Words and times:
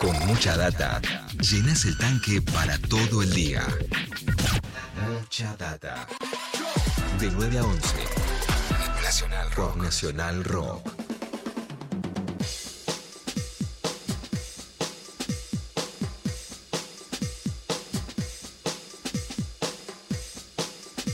Con 0.00 0.16
mucha 0.26 0.56
data, 0.56 1.00
llenas 1.40 1.84
el 1.84 1.96
tanque 1.98 2.40
para 2.40 2.78
todo 2.78 3.22
el 3.22 3.32
día. 3.32 3.66
Mucha 5.08 5.56
data. 5.56 6.06
De 7.18 7.30
9 7.30 7.58
a 7.58 7.64
11. 7.64 7.96
Nacional 9.02 9.50
Rock. 9.52 9.76
Nacional 9.76 10.44
Rock. 10.44 10.97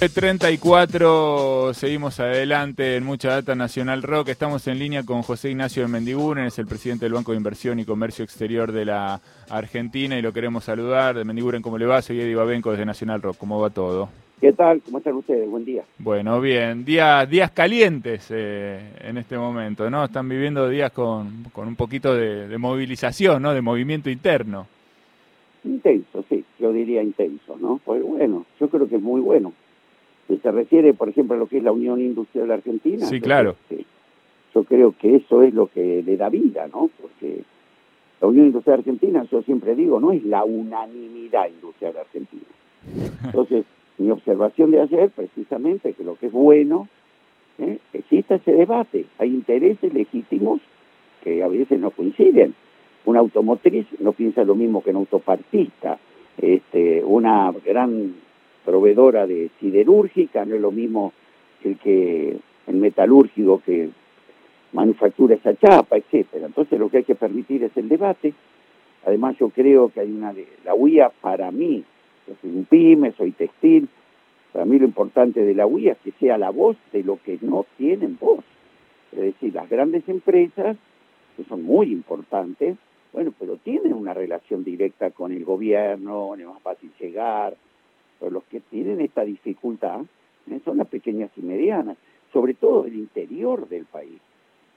34, 0.09 1.73
seguimos 1.73 2.21
adelante 2.21 2.96
en 2.96 3.04
Mucha 3.04 3.30
Data 3.30 3.54
Nacional 3.54 4.03
Rock. 4.03 4.29
Estamos 4.29 4.66
en 4.68 4.79
línea 4.79 5.03
con 5.03 5.23
José 5.23 5.50
Ignacio 5.50 5.82
de 5.82 5.89
Mendiguren, 5.89 6.45
es 6.45 6.59
el 6.59 6.66
presidente 6.66 7.07
del 7.07 7.14
Banco 7.14 7.32
de 7.32 7.39
Inversión 7.39 7.79
y 7.79 7.84
Comercio 7.84 8.25
Exterior 8.25 8.72
de 8.72 8.85
la 8.85 9.21
Argentina 9.48 10.18
y 10.18 10.22
lo 10.22 10.32
queremos 10.32 10.64
saludar. 10.64 11.17
De 11.17 11.25
Mendiguren, 11.25 11.62
¿cómo 11.62 11.79
le 11.79 11.86
va? 11.86 12.03
Soy 12.03 12.21
Eddie 12.21 12.35
Babenco 12.35 12.71
desde 12.71 12.85
Nacional 12.85 13.22
Rock. 13.22 13.36
¿Cómo 13.39 13.61
va 13.61 13.71
todo? 13.71 14.11
¿Qué 14.40 14.53
tal? 14.53 14.82
¿Cómo 14.82 14.98
están 14.98 15.14
ustedes? 15.14 15.48
Buen 15.48 15.64
día. 15.64 15.85
Bueno, 15.98 16.40
bien. 16.40 16.84
Días, 16.84 17.29
días 17.31 17.50
calientes 17.53 18.26
eh, 18.31 18.81
en 19.00 19.17
este 19.17 19.39
momento, 19.39 19.89
¿no? 19.89 20.04
Están 20.04 20.29
viviendo 20.29 20.68
días 20.68 20.93
con, 20.93 21.46
un 21.54 21.76
poquito 21.76 22.14
de, 22.14 22.48
de 22.48 22.59
movilización, 22.59 23.43
¿no? 23.43 23.54
De 23.54 23.62
movimiento 23.62 24.11
interno. 24.11 24.67
Intenso, 25.64 26.25
sí, 26.29 26.45
yo 26.59 26.73
diría 26.73 27.03
intenso, 27.03 27.57
¿no? 27.59 27.81
Pues 27.82 28.03
bueno, 28.03 28.45
yo 28.61 28.68
creo 28.68 28.86
que 28.86 28.96
es 28.96 29.03
muy 29.03 29.23
bueno 29.23 29.54
se 30.29 30.51
refiere, 30.51 30.95
por 30.95 31.09
ejemplo, 31.09 31.37
a 31.37 31.39
lo 31.39 31.46
que 31.46 31.59
es 31.59 31.64
la 31.64 31.73
Unión 31.73 32.01
Industrial 32.01 32.51
Argentina. 32.51 33.06
Sí, 33.06 33.20
claro. 33.20 33.56
yo 34.55 34.65
creo 34.65 34.95
que 34.98 35.17
eso 35.17 35.42
es 35.42 35.53
lo 35.55 35.67
que 35.67 36.03
le 36.03 36.17
da 36.17 36.28
vida, 36.28 36.67
¿no? 36.73 36.91
Porque 37.01 37.42
la 38.20 38.29
Unión 38.29 38.47
Industrial 38.47 38.79
Argentina, 38.79 39.27
yo 39.31 39.42
siempre 39.42 39.75
digo, 39.75 40.01
no 40.01 40.12
es 40.12 40.25
la 40.25 40.45
unanimidad 40.45 41.48
industrial 41.48 41.97
argentina. 41.98 42.43
Entonces, 43.25 43.65
mi 43.98 44.11
observación 44.11 44.71
de 44.71 44.81
ayer, 44.81 45.11
precisamente, 45.11 45.93
que 45.93 46.05
lo 46.05 46.17
que 46.17 46.27
es 46.27 46.33
bueno, 46.33 46.89
¿eh? 47.59 47.79
exista 47.93 48.37
ese 48.37 48.53
debate. 48.53 49.07
Hay 49.19 49.29
intereses 49.29 49.93
legítimos 49.93 50.61
que 51.23 51.43
a 51.43 51.48
veces 51.48 51.79
no 51.79 51.91
coinciden. 51.91 52.55
Una 53.05 53.20
automotriz 53.20 53.87
no 54.01 54.13
piensa 54.13 54.45
lo 54.45 54.55
mismo 54.55 54.83
que 54.83 54.91
un 54.91 54.97
autopartista. 54.97 55.98
Este, 56.37 57.05
una 57.05 57.53
gran 57.65 58.15
proveedora 58.65 59.27
de 59.27 59.51
siderúrgica, 59.61 60.45
no 60.45 60.55
es 60.55 60.61
lo 60.61 60.70
mismo 60.70 61.12
el 61.62 61.79
que 61.79 62.37
el 62.67 62.77
metalúrgico 62.77 63.62
que 63.65 63.91
manufactura 64.73 65.34
esa 65.34 65.55
chapa, 65.55 65.97
etcétera. 65.97 66.47
Entonces 66.47 66.79
lo 66.79 66.89
que 66.89 66.98
hay 66.98 67.05
que 67.05 67.15
permitir 67.15 67.65
es 67.65 67.77
el 67.77 67.89
debate. 67.89 68.35
Además 69.07 69.37
yo 69.39 69.51
creo 69.51 69.91
que 69.91 70.01
hay 70.01 70.11
una 70.11 70.33
de 70.33 70.47
la 70.65 70.75
UIA 70.75 71.11
para 71.20 71.51
mí, 71.51 71.85
yo 72.27 72.35
soy 72.41 72.51
un 72.51 72.65
pyme, 72.65 73.12
soy 73.12 73.33
textil, 73.33 73.89
para 74.53 74.65
mí 74.65 74.79
lo 74.79 74.87
importante 74.87 75.45
de 75.45 75.55
la 75.55 75.67
UIA 75.67 75.92
es 75.92 75.98
que 75.98 76.12
sea 76.12 76.39
la 76.39 76.51
voz 76.51 76.77
de 76.92 77.03
lo 77.03 77.19
que 77.23 77.39
no 77.42 77.67
tienen 77.77 78.17
voz. 78.20 78.45
Es 79.12 79.20
decir, 79.20 79.55
las 79.55 79.69
grandes 79.69 80.09
empresas, 80.09 80.77
que 81.37 81.45
son 81.45 81.62
muy 81.65 81.92
importantes, 81.92 82.77
bueno, 83.12 83.33
pero 83.39 83.57
tienen 83.57 83.92
una 83.92 84.15
relación 84.15 84.65
directa 84.65 85.11
con 85.11 85.33
el 85.33 85.45
gobierno, 85.45 86.35
es 86.35 86.47
más 86.47 86.62
fácil 86.62 86.91
llegar, 86.98 87.55
los 88.30 88.44
que 88.44 88.61
tienen 88.61 89.00
esta 89.00 89.25
dificultad 89.25 90.03
¿eh? 90.50 90.61
son 90.64 90.78
las 90.78 90.89
pequeñas 90.89 91.30
y 91.36 91.42
medianas, 91.42 91.97
sobre 92.33 92.55
todo 92.55 92.84
el 92.84 92.94
interior 92.94 93.69
del 93.69 93.84
país. 93.84 94.20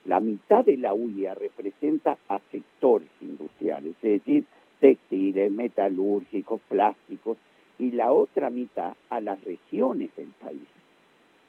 La 0.05 0.19
mitad 0.19 0.63
de 0.63 0.77
la 0.77 0.93
UIA 0.93 1.35
representa 1.35 2.17
a 2.29 2.39
sectores 2.51 3.09
industriales, 3.21 3.95
es 4.01 4.23
decir, 4.23 4.45
textiles, 4.79 5.51
metalúrgicos, 5.51 6.61
plásticos, 6.69 7.37
y 7.79 7.91
la 7.91 8.11
otra 8.11 8.49
mitad 8.49 8.93
a 9.09 9.21
las 9.21 9.43
regiones 9.43 10.15
del 10.15 10.29
país. 10.41 10.67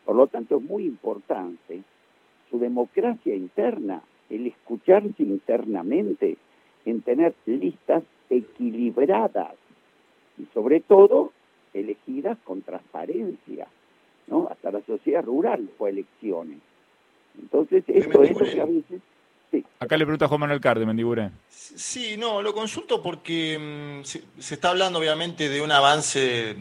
Por 0.04 0.16
lo 0.16 0.26
tanto, 0.26 0.56
es 0.56 0.62
muy 0.62 0.84
importante 0.84 1.82
su 2.50 2.58
democracia 2.58 3.34
interna, 3.34 4.02
el 4.28 4.46
escucharse 4.46 5.22
internamente, 5.22 6.36
en 6.84 7.02
tener 7.02 7.34
listas 7.46 8.02
equilibradas 8.30 9.54
y 10.38 10.46
sobre 10.54 10.80
todo 10.80 11.32
elegidas 11.80 12.38
con 12.44 12.62
transparencia, 12.62 13.66
¿no? 14.26 14.48
Hasta 14.50 14.70
la 14.70 14.82
sociedad 14.82 15.24
rural 15.24 15.68
fue 15.76 15.90
elecciones. 15.90 16.58
Entonces, 17.40 17.84
esto 17.86 18.22
es 18.22 18.38
lo 18.38 18.44
que 18.44 18.60
a 18.60 18.64
veces... 18.64 19.00
Acá 19.80 19.96
le 19.96 20.04
pregunta 20.04 20.28
Juan 20.28 20.40
Manuel 20.40 20.60
Carde, 20.60 20.84
Mendigure. 20.84 21.30
Sí, 21.48 22.16
no, 22.18 22.42
lo 22.42 22.52
consulto 22.52 23.02
porque 23.02 23.58
mm, 23.58 24.04
se, 24.04 24.54
está 24.54 24.70
hablando 24.70 24.98
obviamente 24.98 25.48
de 25.48 25.62
un 25.62 25.72
avance 25.72 26.54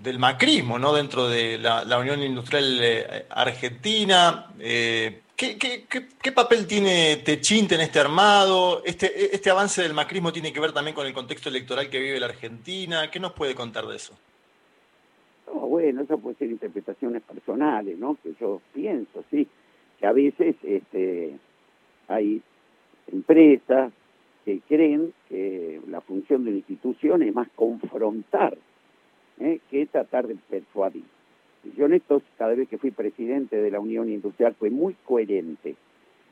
del 0.00 0.18
macrismo, 0.18 0.78
¿no? 0.78 0.94
Dentro 0.94 1.28
de 1.28 1.58
la, 1.58 1.98
Unión 1.98 2.22
Industrial 2.22 2.78
eh, 2.80 3.26
Argentina. 3.28 4.46
Eh, 4.58 5.22
¿qué, 5.36 6.32
papel 6.34 6.66
tiene 6.66 7.16
Techinte 7.16 7.74
en 7.74 7.82
este 7.82 8.00
armado? 8.00 8.82
Este, 8.84 9.34
¿Este 9.34 9.50
avance 9.50 9.82
del 9.82 9.92
macrismo 9.92 10.32
tiene 10.32 10.52
que 10.52 10.60
ver 10.60 10.72
también 10.72 10.94
con 10.94 11.06
el 11.06 11.12
contexto 11.12 11.48
electoral 11.48 11.90
que 11.90 11.98
vive 11.98 12.20
la 12.20 12.26
Argentina? 12.26 13.10
¿Qué 13.10 13.20
nos 13.20 13.32
puede 13.32 13.54
contar 13.54 13.86
de 13.86 13.96
eso? 13.96 14.14
Bueno, 15.60 16.02
eso 16.02 16.18
puede 16.18 16.36
ser 16.36 16.50
interpretaciones 16.50 17.22
personales, 17.22 17.98
¿no? 17.98 18.16
Que 18.22 18.34
yo 18.40 18.60
pienso, 18.72 19.24
sí, 19.30 19.46
que 19.98 20.06
a 20.06 20.12
veces 20.12 20.56
este, 20.62 21.36
hay 22.08 22.42
empresas 23.10 23.92
que 24.44 24.60
creen 24.68 25.12
que 25.28 25.80
la 25.88 26.00
función 26.00 26.44
de 26.44 26.50
la 26.52 26.56
institución 26.58 27.22
es 27.22 27.34
más 27.34 27.48
confrontar 27.54 28.56
¿eh? 29.38 29.60
que 29.70 29.86
tratar 29.86 30.26
de 30.26 30.36
persuadir. 30.36 31.04
Yo 31.76 31.86
en 31.86 31.94
esto, 31.94 32.20
cada 32.38 32.54
vez 32.54 32.68
que 32.68 32.78
fui 32.78 32.90
presidente 32.90 33.56
de 33.56 33.70
la 33.70 33.78
Unión 33.78 34.10
Industrial, 34.10 34.54
fue 34.58 34.70
muy 34.70 34.96
coherente. 35.04 35.76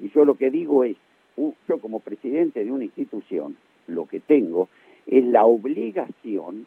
Y 0.00 0.10
yo 0.10 0.24
lo 0.24 0.34
que 0.34 0.50
digo 0.50 0.82
es, 0.82 0.96
yo 1.36 1.78
como 1.80 2.00
presidente 2.00 2.64
de 2.64 2.72
una 2.72 2.84
institución, 2.84 3.56
lo 3.86 4.06
que 4.06 4.18
tengo 4.18 4.68
es 5.06 5.24
la 5.24 5.44
obligación 5.44 6.66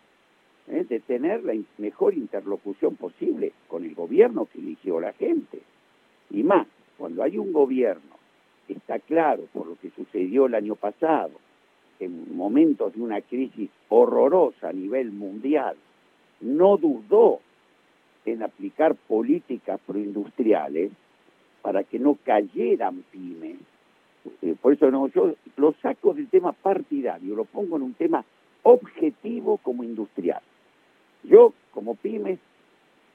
de 0.67 0.99
tener 1.01 1.43
la 1.43 1.53
mejor 1.77 2.13
interlocución 2.13 2.95
posible 2.95 3.51
con 3.67 3.83
el 3.83 3.95
gobierno 3.95 4.45
que 4.45 4.59
eligió 4.59 4.99
la 4.99 5.13
gente. 5.13 5.61
Y 6.29 6.43
más, 6.43 6.67
cuando 6.97 7.23
hay 7.23 7.37
un 7.37 7.51
gobierno 7.51 8.13
está 8.67 8.99
claro 8.99 9.43
por 9.53 9.67
lo 9.67 9.75
que 9.75 9.89
sucedió 9.91 10.45
el 10.45 10.55
año 10.55 10.75
pasado, 10.75 11.31
en 11.99 12.35
momentos 12.35 12.93
de 12.93 13.01
una 13.01 13.21
crisis 13.21 13.69
horrorosa 13.89 14.69
a 14.69 14.73
nivel 14.73 15.11
mundial, 15.11 15.75
no 16.41 16.77
dudó 16.77 17.39
en 18.25 18.41
aplicar 18.41 18.95
políticas 18.95 19.79
proindustriales 19.85 20.91
para 21.61 21.83
que 21.83 21.99
no 21.99 22.17
cayeran 22.23 23.03
pymes. 23.11 23.57
Eh, 24.41 24.55
por 24.61 24.73
eso 24.73 24.89
no, 24.89 25.07
yo 25.07 25.35
lo 25.57 25.73
saco 25.81 26.13
del 26.13 26.29
tema 26.29 26.53
partidario, 26.53 27.35
lo 27.35 27.45
pongo 27.45 27.75
en 27.75 27.83
un 27.83 27.93
tema 27.93 28.23
objetivo 28.63 29.57
como 29.57 29.83
industrial. 29.83 30.41
Yo, 31.23 31.53
como 31.71 31.95
pymes, 31.95 32.39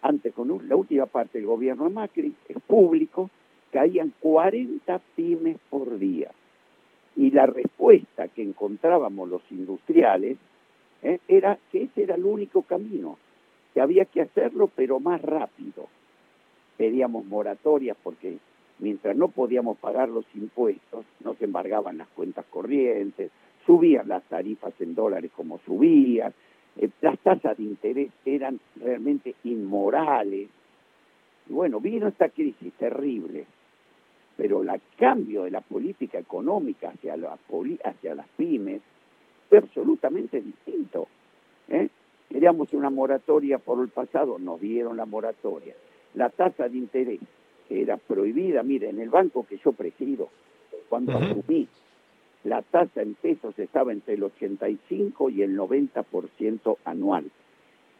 antes 0.02 0.32
con 0.32 0.68
la 0.68 0.76
última 0.76 1.06
parte 1.06 1.38
del 1.38 1.46
gobierno 1.46 1.84
de 1.84 1.90
Macri, 1.90 2.34
es 2.48 2.56
público, 2.66 3.30
caían 3.70 4.12
40 4.20 5.00
pymes 5.16 5.58
por 5.68 5.98
día. 5.98 6.30
Y 7.16 7.30
la 7.30 7.46
respuesta 7.46 8.28
que 8.28 8.42
encontrábamos 8.42 9.28
los 9.28 9.42
industriales 9.50 10.38
eh, 11.02 11.18
era 11.28 11.58
que 11.70 11.82
ese 11.84 12.04
era 12.04 12.14
el 12.14 12.24
único 12.24 12.62
camino, 12.62 13.18
que 13.74 13.80
había 13.80 14.04
que 14.04 14.22
hacerlo, 14.22 14.70
pero 14.74 15.00
más 15.00 15.20
rápido. 15.20 15.88
Pedíamos 16.76 17.26
moratorias 17.26 17.96
porque 18.02 18.38
mientras 18.78 19.16
no 19.16 19.28
podíamos 19.28 19.78
pagar 19.78 20.08
los 20.08 20.24
impuestos, 20.34 21.04
nos 21.20 21.40
embargaban 21.42 21.98
las 21.98 22.08
cuentas 22.08 22.44
corrientes, 22.50 23.30
subían 23.66 24.08
las 24.08 24.22
tarifas 24.24 24.72
en 24.80 24.94
dólares 24.94 25.30
como 25.34 25.58
subían, 25.66 26.32
eh, 26.78 26.88
las 27.00 27.18
tasas 27.18 27.56
de 27.56 27.64
interés 27.64 28.10
eran 28.24 28.60
realmente 28.76 29.34
inmorales. 29.44 30.48
Y 31.48 31.52
bueno, 31.52 31.80
vino 31.80 32.08
esta 32.08 32.28
crisis 32.28 32.72
terrible, 32.74 33.46
pero 34.36 34.62
el 34.62 34.80
cambio 34.96 35.44
de 35.44 35.50
la 35.50 35.60
política 35.60 36.18
económica 36.18 36.90
hacia, 36.90 37.14
hacia 37.84 38.14
las 38.14 38.28
pymes 38.36 38.80
fue 39.48 39.58
absolutamente 39.58 40.40
distinto. 40.40 41.08
¿eh? 41.68 41.88
Queríamos 42.28 42.72
una 42.74 42.90
moratoria 42.90 43.58
por 43.58 43.82
el 43.82 43.88
pasado, 43.88 44.38
nos 44.38 44.60
dieron 44.60 44.96
la 44.96 45.06
moratoria. 45.06 45.74
La 46.14 46.28
tasa 46.28 46.68
de 46.68 46.76
interés, 46.76 47.20
que 47.68 47.82
era 47.82 47.96
prohibida, 47.96 48.62
mire, 48.62 48.90
en 48.90 49.00
el 49.00 49.08
banco 49.08 49.46
que 49.46 49.58
yo 49.58 49.72
presido, 49.72 50.28
cuando 50.88 51.16
asumí 51.16 51.66
la 52.48 52.62
tasa 52.62 53.02
en 53.02 53.14
pesos 53.14 53.58
estaba 53.58 53.92
entre 53.92 54.14
el 54.14 54.22
85 54.24 55.30
y 55.30 55.42
el 55.42 55.56
90% 55.56 56.76
anual. 56.84 57.30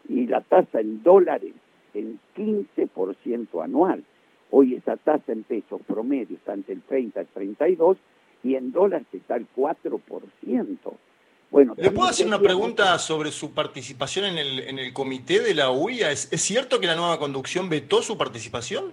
Y 0.09 0.27
la 0.27 0.41
tasa 0.41 0.81
en 0.81 1.03
dólares 1.03 1.53
en 1.95 2.19
15% 2.37 3.63
anual. 3.63 4.05
Hoy 4.51 4.75
esa 4.75 4.97
tasa 4.97 5.33
en 5.33 5.43
pesos 5.43 5.81
promedio 5.87 6.37
está 6.37 6.55
entre 6.55 6.75
el 6.75 6.83
30 6.83 7.21
y 7.21 7.23
el 7.23 7.29
32 7.29 7.99
y 8.43 8.55
en 8.55 8.73
dólares 8.73 9.07
está 9.13 9.37
el 9.37 9.47
4%. 9.55 10.01
Bueno, 11.51 11.75
¿Le 11.77 11.91
puedo 11.91 12.09
hacer 12.09 12.27
una 12.27 12.39
pregunta 12.39 12.99
sobre 12.99 13.31
su 13.31 13.55
participación 13.55 14.27
en 14.27 14.39
el, 14.39 14.61
en 14.61 14.79
el 14.79 14.93
comité 14.93 15.41
de 15.41 15.55
la 15.55 15.71
UIA? 15.71 16.11
¿Es, 16.11 16.29
cierto 16.29 16.79
que 16.79 16.87
la 16.87 16.95
nueva 16.95 17.19
conducción 17.19 17.71
vetó 17.71 18.03
su 18.03 18.19
participación? 18.19 18.93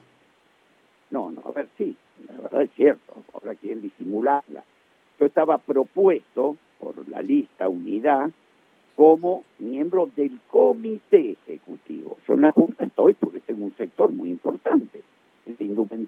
No, 1.12 1.32
no, 1.32 1.42
a 1.46 1.52
ver, 1.52 1.68
sí, 1.78 1.96
la 2.28 2.42
verdad 2.42 2.62
es 2.64 2.72
cierto, 2.76 3.24
ahora 3.34 3.56
quieren 3.56 3.82
disimularla. 3.82 4.64
Yo 5.20 5.26
estaba 5.46 5.60
propuesto 5.60 6.58
por 6.80 7.08
la 7.08 7.22
lista 7.22 7.70
Unidad 7.70 8.32
como 8.96 9.44
miembro 9.60 10.10
del 10.16 10.40
comité 10.50 11.38
ejecutivo. 11.46 12.18
Yo 12.28 12.34
en 12.34 12.42
la 12.42 12.52
Junta 12.52 12.86
estoy 12.86 13.14
porque 13.14 13.42
tengo 13.42 13.66
un 13.66 13.76
sector 13.76 14.12
muy 14.12 14.32
importante, 14.32 15.04
el 15.46 15.56
de 15.56 16.08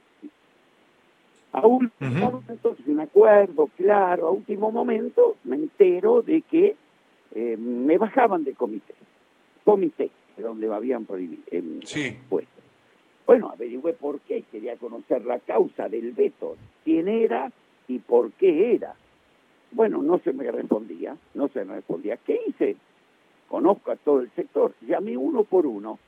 A 1.51 1.67
último 1.67 2.31
momento, 2.31 2.75
un 2.87 2.99
acuerdo 2.99 3.69
claro, 3.77 4.27
a 4.27 4.31
último 4.31 4.71
momento 4.71 5.35
me 5.43 5.57
entero 5.57 6.23
de 6.23 6.41
que 6.41 6.75
eh, 7.35 7.57
me 7.57 7.99
bajaban 7.99 8.43
de 8.43 8.53
comité. 8.53 8.95
Comité, 9.63 10.09
donde 10.35 10.67
me 10.67 10.73
habían 10.73 11.05
prohibido, 11.05 11.43
eh, 11.51 11.79
sí. 11.83 12.17
puesto. 12.27 12.61
Bueno, 13.27 13.51
averigüé 13.51 13.93
por 13.93 14.19
qué, 14.21 14.43
quería 14.51 14.77
conocer 14.77 15.23
la 15.25 15.37
causa 15.39 15.89
del 15.89 16.13
veto, 16.13 16.55
quién 16.83 17.07
era 17.07 17.51
y 17.87 17.99
por 17.99 18.31
qué 18.31 18.73
era. 18.73 18.95
Bueno, 19.71 20.01
no 20.01 20.19
se 20.19 20.33
me 20.33 20.49
respondía, 20.51 21.15
no 21.33 21.47
se 21.49 21.65
me 21.65 21.75
respondía. 21.75 22.17
¿Qué 22.17 22.39
hice? 22.47 22.77
Conozco 23.47 23.91
a 23.91 23.95
todo 23.95 24.21
el 24.21 24.29
sector, 24.31 24.73
llamé 24.81 25.15
uno 25.17 25.43
por 25.43 25.65
uno 25.65 25.99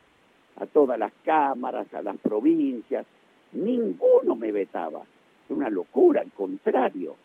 a 0.57 0.65
todas 0.65 0.99
las 0.99 1.13
cámaras, 1.23 1.93
a 1.93 2.01
las 2.01 2.17
provincias, 2.17 3.05
ninguno 3.53 4.35
me 4.35 4.51
vetaba. 4.51 5.01
Es 5.45 5.51
una 5.51 5.69
locura, 5.69 6.21
al 6.21 6.31
contrario. 6.31 7.15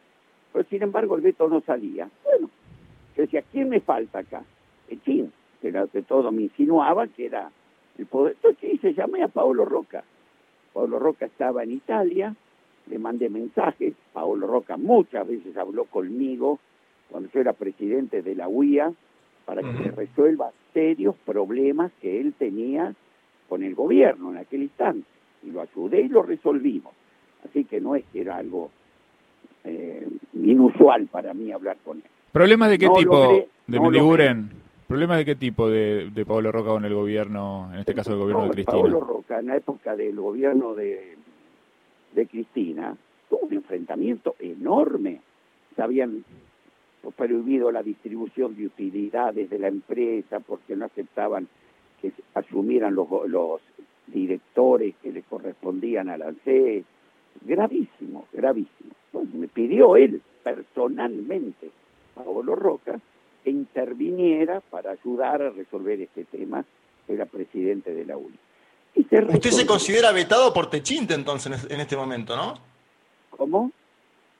Pero 0.52 0.64
sin 0.68 0.82
embargo 0.82 1.16
el 1.16 1.22
veto 1.22 1.48
no 1.48 1.60
salía. 1.60 2.08
Bueno, 2.22 2.48
yo 3.16 3.22
decía, 3.22 3.42
¿quién 3.50 3.68
me 3.68 3.80
falta 3.80 4.20
acá? 4.20 4.44
Pechín, 4.88 5.32
que 5.60 5.72
de 5.72 6.02
todo 6.02 6.30
me 6.30 6.42
insinuaba 6.42 7.08
que 7.08 7.26
era 7.26 7.50
el 7.98 8.06
poder. 8.06 8.36
Entonces 8.36 8.74
hice, 8.74 8.94
llamé 8.94 9.22
a 9.22 9.28
Paolo 9.28 9.64
Roca. 9.64 10.04
Paolo 10.72 10.98
Roca 10.98 11.26
estaba 11.26 11.64
en 11.64 11.72
Italia, 11.72 12.34
le 12.86 12.98
mandé 12.98 13.28
mensajes, 13.28 13.94
Paolo 14.12 14.46
Roca 14.46 14.76
muchas 14.76 15.26
veces 15.26 15.56
habló 15.56 15.84
conmigo 15.84 16.58
cuando 17.10 17.30
yo 17.32 17.40
era 17.40 17.52
presidente 17.52 18.22
de 18.22 18.34
la 18.34 18.48
UIA 18.48 18.92
para 19.44 19.62
que 19.62 19.84
se 19.84 19.90
resuelva 19.90 20.50
serios 20.72 21.14
problemas 21.24 21.92
que 22.00 22.20
él 22.20 22.34
tenía 22.38 22.94
con 23.48 23.62
el 23.62 23.74
gobierno 23.74 24.30
en 24.30 24.38
aquel 24.38 24.62
instante. 24.62 25.06
Y 25.42 25.50
lo 25.50 25.60
ayudé 25.60 26.00
y 26.00 26.08
lo 26.08 26.22
resolvimos. 26.22 26.94
Así 27.44 27.64
que 27.64 27.80
no 27.80 27.94
es 27.94 28.04
que 28.12 28.22
era 28.22 28.36
algo 28.36 28.70
eh, 29.64 30.08
inusual 30.32 31.06
para 31.06 31.34
mí 31.34 31.52
hablar 31.52 31.76
con 31.84 31.98
él. 31.98 32.04
¿Problemas 32.32 32.70
de 32.70 32.78
qué 32.78 32.88
tipo, 32.88 33.46
de 33.66 33.78
no 33.78 33.90
¿Problemas 34.88 35.18
de 35.18 35.24
qué 35.24 35.34
tipo 35.36 35.68
de, 35.68 36.10
de 36.10 36.26
Pablo 36.26 36.52
Roca 36.52 36.70
con 36.70 36.84
el 36.84 36.94
gobierno, 36.94 37.70
en 37.72 37.80
este 37.80 37.94
caso 37.94 38.12
el 38.12 38.18
gobierno 38.18 38.44
de 38.44 38.50
Cristina? 38.50 38.82
Pablo 38.82 39.00
Roca, 39.00 39.38
en 39.38 39.46
la 39.46 39.56
época 39.56 39.96
del 39.96 40.16
gobierno 40.16 40.74
de 40.74 41.16
enorme. 44.38 45.20
Se 45.76 45.82
habían 45.82 46.24
prohibido 47.16 47.70
la 47.70 47.82
distribución 47.82 48.56
de 48.56 48.66
utilidades 48.66 49.50
de 49.50 49.58
la 49.58 49.68
empresa 49.68 50.40
porque 50.40 50.76
no 50.76 50.86
aceptaban 50.86 51.48
que 52.00 52.12
asumieran 52.34 52.94
los, 52.94 53.08
los 53.28 53.60
directores 54.06 54.94
que 55.02 55.12
le 55.12 55.22
correspondían 55.22 56.08
a 56.08 56.16
la 56.16 56.28
ANSES. 56.28 56.84
Gravísimo, 57.42 58.26
gravísimo. 58.32 58.92
me 59.34 59.48
pidió 59.48 59.96
él 59.96 60.22
personalmente, 60.42 61.70
Pablo 62.14 62.54
Roca, 62.54 63.00
que 63.42 63.50
interviniera 63.50 64.60
para 64.60 64.92
ayudar 64.92 65.42
a 65.42 65.50
resolver 65.50 66.00
este 66.00 66.24
tema. 66.24 66.64
Era 67.06 67.26
presidente 67.26 67.92
de 67.92 68.06
la 68.06 68.16
UNI. 68.16 68.38
Usted 68.96 69.50
se 69.50 69.66
considera 69.66 70.12
vetado 70.12 70.54
por 70.54 70.70
Techinte 70.70 71.14
entonces 71.14 71.66
en 71.68 71.80
este 71.80 71.96
momento, 71.96 72.36
¿no? 72.36 72.54
¿Cómo? 73.30 73.72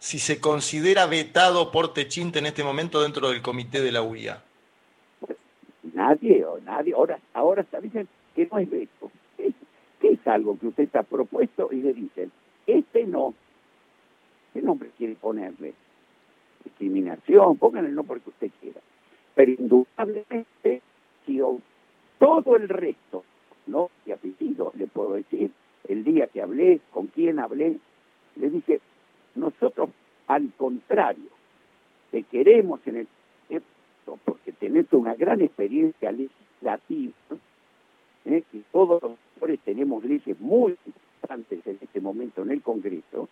Si 0.04 0.18
se 0.18 0.38
considera 0.38 1.06
vetado 1.06 1.70
por 1.72 1.94
Techinte 1.94 2.38
en 2.38 2.44
este 2.44 2.62
momento 2.62 3.00
dentro 3.00 3.30
del 3.30 3.40
comité 3.40 3.80
de 3.80 3.90
la 3.90 4.02
UIA. 4.02 4.44
nadie, 5.94 6.44
nadie. 6.62 6.92
Ahora, 6.92 7.18
ahora 7.32 7.62
está 7.62 7.80
dicen 7.80 8.06
que 8.34 8.46
no 8.52 8.58
es 8.58 8.68
veto. 8.68 9.10
¿Qué 9.38 10.08
es 10.10 10.26
algo 10.26 10.58
que 10.58 10.66
usted 10.66 10.84
está 10.84 11.04
propuesto 11.04 11.70
y 11.72 11.76
le 11.76 11.94
dicen, 11.94 12.30
este 12.66 13.06
no. 13.06 13.32
¿Qué 14.52 14.60
nombre 14.60 14.90
quiere 14.98 15.14
ponerle? 15.14 15.72
Discriminación, 16.64 17.56
pónganle 17.56 17.88
el 17.88 17.94
nombre 17.94 18.20
que 18.20 18.28
usted 18.28 18.50
quiera. 18.60 18.82
Pero 19.34 19.52
indudablemente, 19.52 20.82
si 21.24 21.40
todo 22.18 22.56
el 22.56 22.68
resto 22.68 23.24
no 23.68 23.88
y 24.04 24.12
apellido, 24.12 24.70
le 24.76 24.86
puedo 24.86 25.14
decir, 25.14 25.50
el 25.88 26.04
día 26.04 26.26
que 26.26 26.42
hablé, 26.42 26.80
con 26.90 27.06
quién 27.06 27.38
hablé, 27.38 27.78
le 28.36 28.50
dije, 28.50 28.82
nosotros 29.34 29.90
al 30.26 30.52
contrario, 30.56 31.30
te 32.10 32.22
queremos 32.22 32.80
en 32.86 32.96
el 32.96 33.08
porque 34.24 34.52
tenés 34.52 34.92
una 34.92 35.14
gran 35.14 35.40
experiencia 35.40 36.12
legislativa, 36.12 37.12
¿eh? 38.26 38.42
que 38.52 38.60
todos 38.70 39.02
los 39.02 39.12
sectores 39.18 39.60
tenemos 39.60 40.04
leyes 40.04 40.38
muy 40.40 40.76
importantes 40.86 41.66
en 41.66 41.78
este 41.80 42.00
momento 42.00 42.42
en 42.42 42.50
el 42.50 42.62
Congreso, 42.62 43.28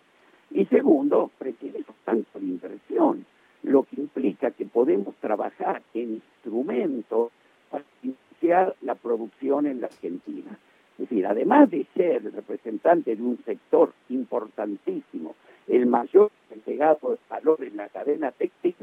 y 0.51 0.65
segundo, 0.65 1.31
pretienes 1.37 1.85
tanto 2.05 2.39
de 2.39 2.45
inversión, 2.45 3.25
lo 3.63 3.83
que 3.83 4.01
implica 4.01 4.51
que 4.51 4.65
podemos 4.65 5.15
trabajar 5.15 5.81
en 5.93 6.15
instrumentos 6.15 7.31
para 7.69 8.75
la 8.81 8.95
producción 8.95 9.67
en 9.67 9.81
la 9.81 9.87
Argentina. 9.87 10.57
Es 10.93 11.09
decir, 11.09 11.25
además 11.25 11.71
de 11.71 11.87
ser 11.95 12.17
el 12.17 12.31
representante 12.31 13.15
de 13.15 13.21
un 13.21 13.43
sector 13.43 13.93
importantísimo, 14.09 15.35
el 15.67 15.85
mayor 15.87 16.31
agregado 16.51 17.11
de 17.11 17.17
valor 17.29 17.63
en 17.63 17.77
la 17.77 17.89
cadena 17.89 18.31
textil, 18.31 18.75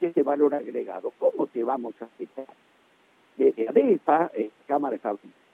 ese 0.00 0.22
valor 0.22 0.54
agregado, 0.54 1.12
¿cómo 1.18 1.46
te 1.46 1.62
vamos 1.62 1.94
a 2.00 2.06
afectar? 2.06 2.46
Desde 3.36 3.68
ADEFA, 3.68 4.30
eh, 4.34 4.50
Cámara 4.66 4.98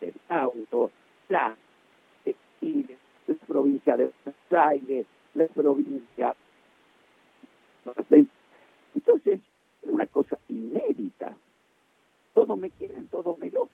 de 0.01 0.13
Autos, 0.29 0.91
la 1.29 1.57
textiles, 2.25 2.99
la 3.27 3.35
provincia 3.47 3.97
de 3.97 4.11
Buenos 4.25 4.69
Aires, 4.69 5.07
la 5.35 5.47
provincia... 5.47 6.35
Entonces, 8.95 9.41
es 9.83 9.91
una 9.91 10.07
cosa 10.07 10.39
inédita. 10.49 11.35
Todos 12.35 12.59
me 12.59 12.71
quieren, 12.71 13.07
todos 13.09 13.39
me 13.39 13.51
lo 13.51 13.69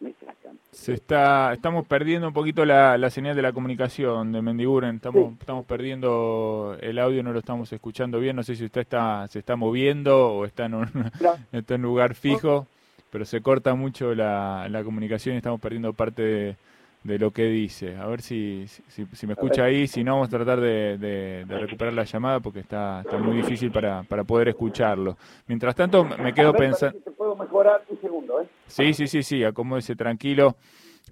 me 0.00 0.12
sacan. 0.12 0.58
Se 0.70 0.92
está, 0.92 1.52
estamos 1.52 1.86
perdiendo 1.86 2.28
un 2.28 2.34
poquito 2.34 2.64
la, 2.64 2.98
la 2.98 3.10
señal 3.10 3.36
de 3.36 3.42
la 3.42 3.52
comunicación 3.52 4.32
de 4.32 4.42
Mendiguren, 4.42 4.96
estamos, 4.96 5.32
estamos 5.38 5.64
perdiendo 5.66 6.76
el 6.80 6.98
audio, 6.98 7.22
no 7.22 7.32
lo 7.32 7.38
estamos 7.38 7.72
escuchando 7.72 8.18
bien, 8.20 8.36
no 8.36 8.42
sé 8.42 8.56
si 8.56 8.64
usted 8.64 8.82
está, 8.82 9.26
se 9.28 9.38
está 9.38 9.56
moviendo 9.56 10.28
o 10.28 10.44
está 10.44 10.66
en 10.66 10.74
un, 10.74 11.10
está 11.52 11.74
en 11.74 11.82
lugar 11.82 12.14
fijo, 12.14 12.66
pero 13.10 13.24
se 13.24 13.40
corta 13.40 13.74
mucho 13.74 14.14
la, 14.14 14.68
la 14.68 14.82
comunicación 14.84 15.34
y 15.34 15.38
estamos 15.38 15.60
perdiendo 15.60 15.92
parte 15.92 16.22
de 16.22 16.56
de 17.04 17.18
lo 17.18 17.30
que 17.30 17.44
dice. 17.44 17.96
A 17.96 18.06
ver 18.06 18.22
si, 18.22 18.66
si, 18.66 19.26
me 19.26 19.34
escucha 19.34 19.64
ahí, 19.64 19.86
si 19.86 20.02
no 20.02 20.14
vamos 20.14 20.28
a 20.28 20.30
tratar 20.30 20.60
de, 20.60 21.44
recuperar 21.46 21.92
la 21.92 22.04
llamada 22.04 22.40
porque 22.40 22.60
está, 22.60 23.02
está 23.02 23.18
muy 23.18 23.36
difícil 23.36 23.70
para, 23.70 24.02
para 24.02 24.24
poder 24.24 24.48
escucharlo. 24.48 25.16
Mientras 25.46 25.74
tanto, 25.74 26.04
me 26.04 26.32
quedo 26.32 26.52
pensando... 26.54 26.98
puedo 27.16 27.36
mejorar 27.36 27.84
un 27.88 28.00
segundo, 28.00 28.40
¿eh? 28.40 28.48
Sí, 28.66 28.94
sí, 28.94 29.06
sí, 29.06 29.22
sí, 29.22 29.44
acomódese 29.44 29.94
tranquilo. 29.94 30.56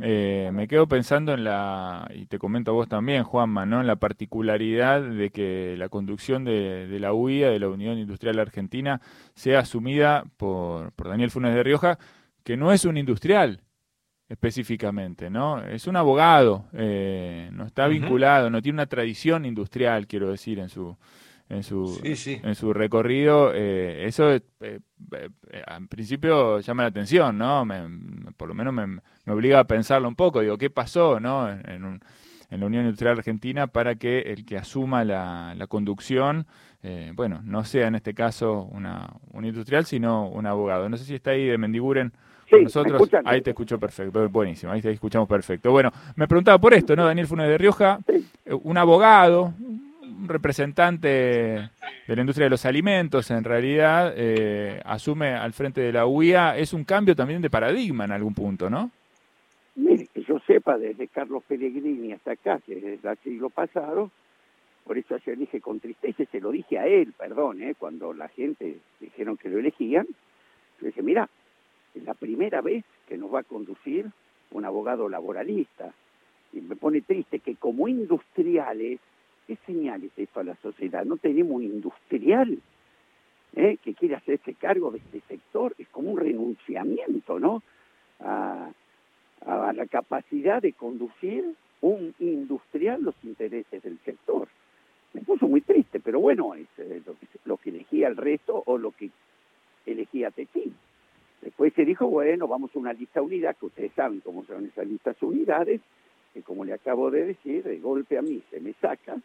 Eh, 0.01 0.51
me 0.55 0.67
quedo 0.67 0.87
pensando 0.87 1.35
en 1.35 1.45
la, 1.45 2.11
y 2.15 2.25
te 2.25 2.39
comento 2.39 2.71
a 2.71 2.75
vos 2.75 2.89
también, 2.89 3.25
Juanma, 3.25 3.67
¿no? 3.67 3.83
en 3.83 3.87
la 3.87 3.97
particularidad 3.97 5.03
de 5.03 5.29
que 5.29 5.75
la 5.77 5.91
conducción 5.91 6.45
de, 6.45 6.87
de 6.87 6.99
la 6.99 7.13
UIA, 7.13 7.51
de 7.51 7.59
la 7.59 7.69
Unión 7.69 7.99
Industrial 7.99 8.39
Argentina, 8.39 9.03
sea 9.35 9.61
asumida 9.61 10.25
por, 10.39 10.93
por 10.93 11.09
Daniel 11.09 11.31
Funes 11.31 11.55
de 11.55 11.63
Rioja, 11.63 11.99
que 12.43 12.57
no 12.57 12.73
es 12.73 12.87
un 12.87 12.97
industrial, 12.97 13.61
específicamente, 14.33 15.29
¿no? 15.29 15.63
Es 15.63 15.87
un 15.87 15.95
abogado, 15.97 16.65
eh, 16.73 17.51
no 17.53 17.67
está 17.67 17.87
vinculado, 17.87 18.49
no 18.49 18.63
tiene 18.63 18.77
una 18.77 18.87
tradición 18.87 19.45
industrial, 19.45 20.07
quiero 20.07 20.31
decir, 20.31 20.59
en 20.59 20.71
su 20.71 20.97
en 21.51 21.63
su 21.63 22.01
en 22.03 22.55
su 22.55 22.73
recorrido. 22.73 23.53
Eh, 23.55 24.07
eso, 24.07 24.33
eh, 24.33 24.41
en 25.51 25.89
principio, 25.89 26.61
llama 26.61 26.85
la 26.85 26.89
atención, 26.89 27.37
¿no? 27.37 27.67
por 28.39 28.49
lo 28.49 28.55
menos 28.55 28.73
me, 28.73 29.01
obliga 29.31 29.61
a 29.61 29.65
pensarlo 29.65 30.09
un 30.09 30.17
poco. 30.17 30.41
Digo, 30.41 30.57
¿qué 30.57 30.71
pasó, 30.71 31.21
no? 31.21 31.51
En, 31.51 32.01
la 32.51 32.67
Unión 32.67 32.85
Industrial 32.85 33.17
Argentina 33.17 33.67
para 33.67 33.95
que 33.95 34.21
el 34.21 34.45
que 34.45 34.59
asuma 34.59 35.05
la, 35.05 35.55
la 35.57 35.67
conducción, 35.67 36.47
bueno, 37.15 37.41
no 37.45 37.65
sea 37.65 37.87
en 37.87 37.95
este 37.95 38.15
caso 38.15 38.63
una, 38.73 39.11
un 39.31 39.45
industrial, 39.45 39.85
sino 39.85 40.29
un 40.29 40.47
abogado. 40.47 40.89
No 40.89 40.97
sé 40.97 41.05
si 41.05 41.15
está 41.15 41.33
ahí 41.33 41.47
de 41.47 41.59
Mendiguren 41.59 42.13
nosotros, 42.61 43.09
ahí 43.25 43.41
te 43.41 43.51
escucho 43.51 43.79
perfecto, 43.79 44.29
buenísimo, 44.29 44.73
ahí 44.73 44.83
te 44.83 44.91
escuchamos 44.91 45.29
perfecto. 45.29 45.71
Bueno, 45.71 45.91
me 46.17 46.29
preguntaba 46.29 46.59
por 46.59 46.75
esto, 46.75 46.95
¿no? 46.95 47.07
Daniel 47.07 47.27
Funes 47.27 47.49
de 47.49 47.59
Rioja, 47.59 47.99
eh, 48.09 48.53
un 48.53 48.77
abogado, 48.77 49.55
un 49.59 50.29
representante 50.29 51.09
de 51.09 52.17
la 52.17 52.21
industria 52.21 52.47
de 52.47 52.51
los 52.51 52.65
alimentos, 52.67 53.31
en 53.31 53.45
realidad, 53.45 54.13
eh, 54.17 54.81
asume 54.85 55.35
al 55.35 55.53
frente 55.53 55.81
de 55.81 55.93
la 55.93 56.07
UIA, 56.07 56.59
es 56.59 56.73
un 56.73 56.85
cambio 56.85 57.17
también 57.17 57.43
de 57.43 57.51
paradigma 57.51 58.05
en 58.05 58.13
algún 58.13 58.35
punto, 58.35 58.69
¿no? 58.69 58.91
Mire, 59.75 60.07
que 60.13 60.23
yo 60.23 60.39
sepa, 60.47 60.77
desde 60.77 61.09
Carlos 61.09 61.43
Pellegrini 61.49 62.13
hasta 62.13 62.33
acá, 62.33 62.61
que 62.65 62.75
desde 62.75 63.09
el 63.09 63.19
siglo 63.19 63.49
pasado, 63.49 64.11
por 64.85 64.99
eso 64.99 65.15
ayer 65.15 65.39
dije 65.39 65.61
con 65.61 65.81
tristeza, 65.81 66.25
se 66.31 66.41
lo 66.41 66.51
dije 66.51 66.79
a 66.79 66.87
él, 66.87 67.15
perdón, 67.17 67.63
¿eh? 67.63 67.75
cuando 67.79 68.13
la 68.13 68.29
gente 68.29 68.79
dijeron 69.01 69.37
que 69.37 69.49
lo 69.49 69.59
elegían, 69.59 70.07
yo 70.81 70.87
dije, 70.87 71.03
mira, 71.03 71.29
es 71.95 72.05
la 72.05 72.15
primera 72.15 72.61
vez 72.61 72.85
que 73.07 73.17
nos 73.17 73.33
va 73.33 73.41
a 73.41 73.45
conducir 73.45 74.11
un 74.51 74.65
abogado 74.65 75.09
laboralista. 75.09 75.93
Y 76.53 76.61
me 76.61 76.77
pone 76.77 77.01
triste 77.01 77.39
que 77.39 77.57
como 77.57 77.89
industriales, 77.89 79.01
¿qué 79.47 79.57
señales 79.67 80.11
esto 80.17 80.41
a 80.41 80.45
la 80.45 80.57
sociedad? 80.57 81.05
No 81.05 81.17
tenemos 81.17 81.53
un 81.53 81.65
industrial 81.65 82.59
¿eh? 83.57 83.79
que 83.83 83.95
quiere 83.95 84.17
hacerse 84.17 84.55
cargo 84.55 84.91
de 84.91 84.99
este 84.99 85.21
sector, 85.29 85.75
es 85.79 85.89
como 85.89 86.11
un 86.13 86.19
renunciamiento, 86.19 87.39
¿no? 87.39 87.63
A, 88.21 88.71
la 89.45 89.87
capacidad 89.87 90.63
de 90.63 90.73
conducir 90.73 91.45
un 91.81 92.15
industrial 92.21 93.03
los 93.03 93.17
intereses 93.25 93.83
del 93.83 93.99
sector 94.05 94.47
me 95.13 95.21
puso 95.23 95.47
muy 95.47 95.61
triste, 95.61 96.01
pero 96.01 96.21
bueno, 96.21 96.55
es 96.55 96.67
eh, 96.79 97.03
lo, 97.45 97.57
que, 97.57 97.71
elegía 97.71 98.09
el 98.09 98.17
resto 98.17 98.63
o 98.65 98.79
lo 98.79 98.93
que 98.93 99.11
elegía 99.87 100.31
Tetín. 100.31 100.75
Después 101.43 101.75
se 101.75 101.85
dijo, 101.85 102.07
bueno, 102.07 102.47
vamos 102.47 102.71
a 102.75 102.79
una 102.79 102.93
lista 102.93 103.21
unidad, 103.21 103.57
que 103.57 103.67
ustedes 103.67 103.93
saben 103.93 104.21
cómo 104.21 104.45
son 104.45 104.67
esas 104.67 104.87
listas 104.87 105.21
unidades, 105.23 105.81
que 106.33 106.43
como 106.43 106.65
le 106.65 106.73
acabo 106.73 107.11
de 107.11 107.27
decir, 107.27 107.65
de 107.65 107.79
golpe 107.79 108.17
a 108.17 108.23
mí 108.23 108.43
se 108.51 108.61
me 108.61 108.73
saca 108.75 109.17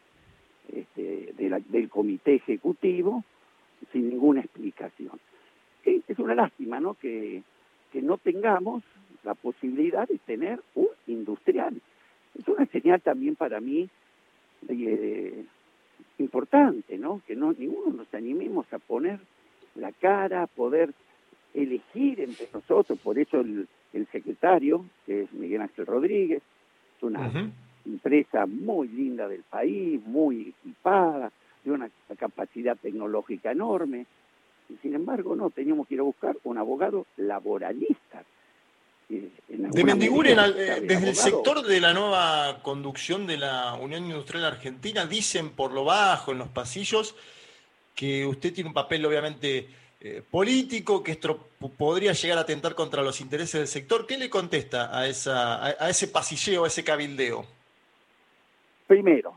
este, 0.73 1.33
del 1.37 1.89
comité 1.89 2.35
ejecutivo 2.35 3.23
sin 3.91 4.09
ninguna 4.09 4.41
explicación. 4.41 5.19
es 5.85 6.19
una 6.19 6.35
lástima, 6.35 6.79
¿no? 6.79 6.95
Que, 6.95 7.43
que 7.91 8.01
no 8.01 8.17
tengamos 8.17 8.83
la 9.23 9.35
posibilidad 9.35 10.07
de 10.07 10.17
tener 10.17 10.59
un 10.75 10.89
industrial. 11.05 11.79
Es 12.37 12.47
una 12.47 12.65
señal 12.65 13.01
también 13.01 13.35
para 13.35 13.59
mí 13.59 13.89
de, 14.61 15.45
importante, 16.17 16.97
¿no? 16.97 17.21
Que 17.27 17.35
no 17.35 17.53
ninguno 17.53 17.93
nos 17.93 18.13
animemos 18.13 18.71
a 18.73 18.79
poner 18.79 19.19
la 19.75 19.91
cara, 19.91 20.43
a 20.43 20.47
poder 20.47 20.93
elegir 21.57 22.21
entre 22.21 22.47
nosotros, 22.53 22.99
por 22.99 23.17
eso 23.17 23.41
el, 23.41 23.67
secretario, 24.11 24.85
que 25.05 25.23
es 25.23 25.33
Miguel 25.33 25.61
Ángel 25.61 25.85
Rodríguez, 25.85 26.43
es 26.97 27.03
una 27.03 27.51
empresa 27.85 28.45
muy 28.45 28.87
linda 28.89 29.27
del 29.27 29.41
país, 29.41 29.99
muy 30.05 30.53
equipada, 30.59 31.31
de 31.63 31.71
una 31.71 31.89
capacidad 32.17 32.77
tecnológica 32.77 33.51
enorme, 33.51 34.05
y 34.69 34.75
sin 34.81 34.93
embargo 34.93 35.35
no, 35.35 35.49
teníamos 35.49 35.87
que 35.87 35.95
ir 35.95 36.01
a 36.01 36.03
buscar 36.03 36.37
un 36.43 36.57
abogado 36.57 37.07
laboralista, 37.17 38.23
de 39.09 39.83
Mendiguren, 39.85 40.37
eh, 40.37 40.81
desde 40.81 41.09
el 41.09 41.15
sector 41.15 41.65
de 41.65 41.79
la 41.79 41.93
nueva 41.93 42.59
conducción 42.61 43.25
de 43.25 43.37
la 43.37 43.75
Unión 43.75 44.03
Industrial 44.03 44.43
Argentina, 44.43 45.05
dicen 45.05 45.51
por 45.51 45.71
lo 45.71 45.85
bajo 45.85 46.33
en 46.33 46.39
los 46.39 46.49
pasillos 46.49 47.15
que 47.95 48.25
usted 48.25 48.53
tiene 48.53 48.69
un 48.69 48.73
papel 48.73 49.05
obviamente 49.05 49.69
eh, 50.07 50.23
político, 50.29 51.03
que 51.03 51.19
podría 51.77 52.13
llegar 52.13 52.37
a 52.37 52.41
atentar 52.41 52.75
contra 52.75 53.03
los 53.03 53.19
intereses 53.19 53.59
del 53.59 53.67
sector. 53.67 54.05
¿Qué 54.07 54.17
le 54.17 54.29
contesta 54.29 54.97
a, 54.97 55.07
esa, 55.07 55.65
a 55.65 55.89
ese 55.89 56.07
pasilleo, 56.07 56.63
a 56.63 56.67
ese 56.67 56.83
cabildeo? 56.83 57.45
Primero, 58.87 59.35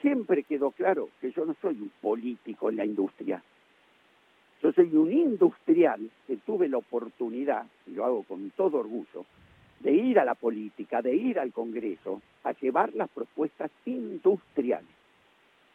siempre 0.00 0.44
quedó 0.44 0.70
claro 0.70 1.08
que 1.20 1.32
yo 1.32 1.44
no 1.44 1.56
soy 1.60 1.80
un 1.80 1.90
político 2.00 2.70
en 2.70 2.76
la 2.76 2.84
industria. 2.84 3.42
Yo 4.62 4.72
soy 4.72 4.94
un 4.94 5.12
industrial 5.12 6.10
que 6.26 6.36
tuve 6.36 6.68
la 6.68 6.78
oportunidad, 6.78 7.66
y 7.86 7.90
lo 7.90 8.04
hago 8.04 8.22
con 8.22 8.50
todo 8.50 8.78
orgullo, 8.78 9.26
de 9.80 9.92
ir 9.92 10.18
a 10.18 10.24
la 10.24 10.34
política, 10.34 11.02
de 11.02 11.14
ir 11.14 11.38
al 11.38 11.52
Congreso, 11.52 12.22
a 12.44 12.52
llevar 12.52 12.94
las 12.94 13.10
propuestas 13.10 13.70
industriales, 13.84 14.88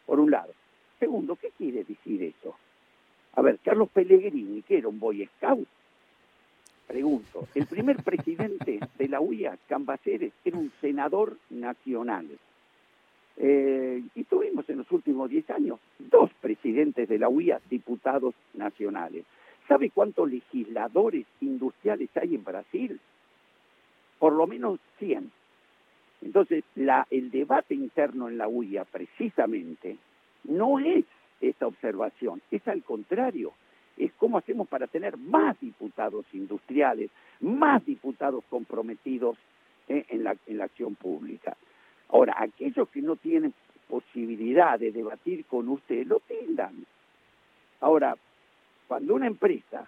por 0.06 0.18
un 0.18 0.30
lado. 0.30 0.52
Segundo, 0.98 1.36
¿qué 1.36 1.50
quiere 1.56 1.84
decir 1.84 2.22
eso? 2.22 2.56
A 3.34 3.42
ver, 3.42 3.58
Carlos 3.62 3.88
Pellegrini, 3.90 4.62
que 4.62 4.78
era 4.78 4.88
un 4.88 4.98
Boy 4.98 5.28
Scout, 5.36 5.66
pregunto, 6.86 7.46
el 7.54 7.66
primer 7.66 7.96
presidente 8.04 8.80
de 8.98 9.08
la 9.08 9.20
UIA, 9.20 9.56
Cambaceres, 9.68 10.32
era 10.44 10.58
un 10.58 10.72
senador 10.80 11.36
nacional. 11.50 12.26
Eh, 13.36 14.02
y 14.14 14.24
tuvimos 14.24 14.68
en 14.68 14.78
los 14.78 14.90
últimos 14.90 15.30
10 15.30 15.48
años 15.50 15.78
dos 15.98 16.30
presidentes 16.40 17.08
de 17.08 17.18
la 17.18 17.28
UIA, 17.28 17.60
diputados 17.70 18.34
nacionales. 18.54 19.24
¿Sabe 19.68 19.90
cuántos 19.90 20.30
legisladores 20.30 21.26
industriales 21.40 22.10
hay 22.16 22.34
en 22.34 22.44
Brasil? 22.44 23.00
Por 24.18 24.32
lo 24.32 24.46
menos 24.46 24.80
100. 24.98 25.30
Entonces, 26.22 26.64
la, 26.74 27.06
el 27.10 27.30
debate 27.30 27.74
interno 27.74 28.28
en 28.28 28.36
la 28.36 28.48
UIA 28.48 28.84
precisamente 28.84 29.96
no 30.44 30.78
es 30.80 31.04
esta 31.40 31.66
observación, 31.66 32.42
es 32.50 32.66
al 32.68 32.82
contrario, 32.82 33.52
es 33.96 34.12
cómo 34.14 34.38
hacemos 34.38 34.68
para 34.68 34.86
tener 34.86 35.16
más 35.16 35.58
diputados 35.60 36.24
industriales, 36.32 37.10
más 37.40 37.84
diputados 37.84 38.44
comprometidos 38.48 39.36
eh, 39.88 40.04
en, 40.08 40.24
la, 40.24 40.36
en 40.46 40.58
la 40.58 40.64
acción 40.64 40.94
pública. 40.94 41.56
Ahora, 42.08 42.34
aquellos 42.38 42.88
que 42.88 43.02
no 43.02 43.16
tienen 43.16 43.54
posibilidad 43.88 44.78
de 44.78 44.92
debatir 44.92 45.44
con 45.46 45.68
usted, 45.68 46.06
lo 46.06 46.20
tildan. 46.20 46.86
Ahora, 47.80 48.16
cuando 48.86 49.14
una 49.14 49.26
empresa 49.26 49.86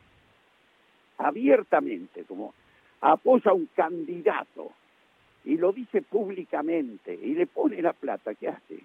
abiertamente, 1.18 2.25
como 2.25 2.54
apoya 3.00 3.50
a 3.50 3.54
un 3.54 3.66
candidato 3.75 4.73
y 5.44 5.56
lo 5.56 5.73
dice 5.73 6.02
públicamente 6.02 7.14
y 7.14 7.35
le 7.35 7.47
pone 7.47 7.80
la 7.82 7.92
plata, 7.92 8.35
¿qué 8.35 8.49
hace? 8.49 8.80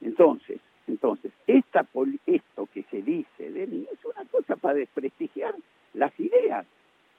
Entonces, 0.00 0.60
entonces, 0.86 1.32
esta, 1.46 1.86
esto 2.26 2.68
que 2.72 2.82
se 2.84 3.02
dice 3.02 3.50
de 3.50 3.66
mí 3.66 3.86
es 3.90 4.04
una 4.04 4.24
cosa 4.26 4.56
para 4.56 4.74
desprestigiar 4.74 5.54
las 5.94 6.18
ideas. 6.20 6.66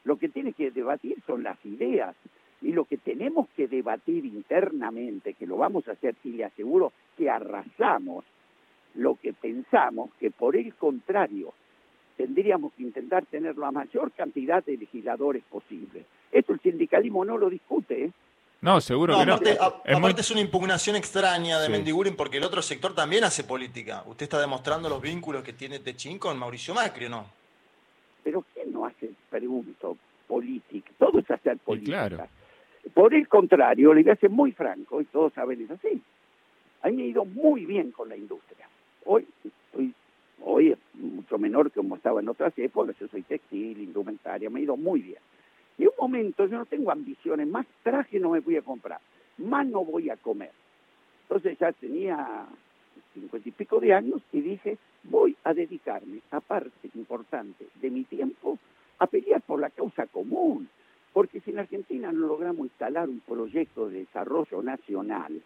Lo 0.04 0.18
que 0.18 0.30
tiene 0.30 0.54
que 0.54 0.72
debatir 0.72 1.18
son 1.26 1.44
las 1.44 1.64
ideas, 1.66 2.16
y 2.62 2.72
lo 2.72 2.86
que 2.86 2.98
tenemos 2.98 3.48
que 3.56 3.68
debatir 3.68 4.26
internamente, 4.26 5.34
que 5.34 5.48
lo 5.48 5.58
vamos 5.58 5.88
a 5.88 5.94
hacer, 5.94 6.16
y 6.24 6.30
le 6.30 6.46
aseguro 6.46 6.94
que 7.18 7.30
arrasamos 7.30 8.24
lo 8.94 9.16
que 9.16 9.34
pensamos, 9.34 10.12
que 10.20 10.32
por 10.32 10.56
el 10.56 10.74
contrario, 10.76 11.54
tendríamos 12.18 12.74
que 12.74 12.84
intentar 12.84 13.26
tener 13.26 13.58
la 13.58 13.72
mayor 13.72 14.12
cantidad 14.12 14.64
de 14.64 14.78
legisladores 14.78 15.44
posible. 15.44 16.06
Esto 16.32 16.54
el 16.54 16.60
sindicalismo 16.60 17.26
no 17.26 17.38
lo 17.38 17.50
discute, 17.50 18.06
¿eh? 18.06 18.12
No, 18.66 18.82
seguro 18.82 19.16
que 19.20 19.26
no. 19.28 19.36
Aparte, 19.36 20.22
es, 20.22 20.32
una 20.32 20.42
impugnación 20.42 20.96
extraña 20.96 21.60
de 21.60 21.70
Mendiguren 21.70 22.16
porque 22.16 22.38
el 22.38 22.44
otro 22.44 22.64
sector 22.64 22.96
también 22.96 23.24
hace 23.24 23.44
política. 23.44 24.02
Usted 24.08 24.24
está 24.24 24.40
demostrando 24.42 24.90
los 24.90 25.00
vínculos 25.00 25.44
que 25.44 25.54
tiene 25.54 25.78
Techín 25.78 26.18
con 26.18 26.36
Mauricio 26.40 26.74
Macri, 26.74 27.08
¿no? 27.08 27.28
Pero 28.24 28.44
¿quién 28.56 28.74
no 28.74 28.88
hace, 28.88 29.12
pregunto, 29.30 29.96
política? 30.28 30.90
Todo 30.98 31.20
es 31.20 31.30
hacer 31.30 31.60
política. 31.60 32.28
Por 32.92 33.14
el 33.14 33.28
contrario, 33.28 33.94
le 33.94 34.02
voy 34.02 34.12
a 34.12 34.16
ser 34.16 34.32
muy 34.32 34.52
franco, 34.52 35.00
y 35.00 35.06
todos 35.06 35.32
saben 35.34 35.62
es 35.62 35.70
así. 35.70 36.02
A 36.82 36.88
mí 36.88 36.96
me 36.96 37.04
ha 37.04 37.06
ido 37.06 37.24
muy 37.24 37.68
bien 37.68 37.92
con 37.92 38.10
la 38.10 38.18
industria. 38.18 38.68
Hoy 39.06 39.28
estoy, 39.44 39.94
hoy 40.42 40.72
es 40.72 40.80
mucho 40.96 41.38
menor 41.38 41.70
que 41.70 41.82
como 41.82 41.98
estaba 41.98 42.20
en 42.20 42.30
otras 42.30 42.58
épocas, 42.58 42.96
yo 43.00 43.08
soy 43.10 43.22
textil, 43.22 43.80
indumentaria, 43.80 44.50
me 44.50 44.60
ha 44.60 44.64
ido 44.64 44.76
muy 44.76 45.02
bien. 45.02 45.20
En 45.77 45.88
un 45.88 45.94
momento 46.00 46.46
yo 46.46 46.58
no 46.58 46.65
tengo 46.65 46.91
ambiciones, 46.91 47.48
más 47.48 47.65
traje 47.84 48.20
no 48.20 48.32
me 48.32 48.39
voy 48.39 48.58
a 48.58 48.62
comprar, 48.62 49.00
más 49.38 49.67
no 49.67 49.84
voy 49.84 50.10
a 50.10 50.17
comer. 50.17 50.51
Entonces 51.24 51.58
ya 51.60 51.72
tenía 51.74 52.46
cincuenta 53.13 53.50
y 53.50 53.51
pico 53.51 53.79
de 53.79 53.94
años 53.94 54.22
y 54.32 54.41
dije, 54.41 54.77
voy 55.03 55.36
a 55.44 55.53
dedicarme 55.53 56.20
a 56.32 56.39
parte 56.39 56.89
importante 56.96 57.65
de 57.82 57.89
mi 57.89 58.03
tiempo 58.03 58.58
a 59.00 59.08
pelear 59.08 59.41
por 59.41 59.60
la 59.60 59.70
causa 59.70 60.05
común, 60.08 60.70
porque 61.13 61.39
si 61.41 61.51
en 61.51 61.60
Argentina 61.60 62.12
no 62.12 62.27
logramos 62.27 62.67
instalar 62.67 63.10
un 63.10 63.20
proyecto 63.20 63.89
de 63.89 64.00
desarrollo 64.00 64.62
nacional, 64.62 65.41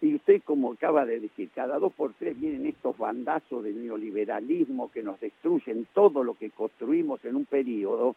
y 0.00 0.14
usted 0.16 0.42
como 0.42 0.72
acaba 0.72 1.06
de 1.06 1.20
decir, 1.20 1.50
cada 1.54 1.78
dos 1.78 1.92
por 1.94 2.12
tres 2.14 2.38
vienen 2.38 2.66
estos 2.66 2.96
bandazos 2.98 3.64
del 3.64 3.82
neoliberalismo 3.82 4.90
que 4.90 5.02
nos 5.02 5.18
destruyen 5.18 5.86
todo 5.94 6.22
lo 6.22 6.34
que 6.34 6.50
construimos 6.50 7.24
en 7.24 7.36
un 7.36 7.46
periodo, 7.46 8.14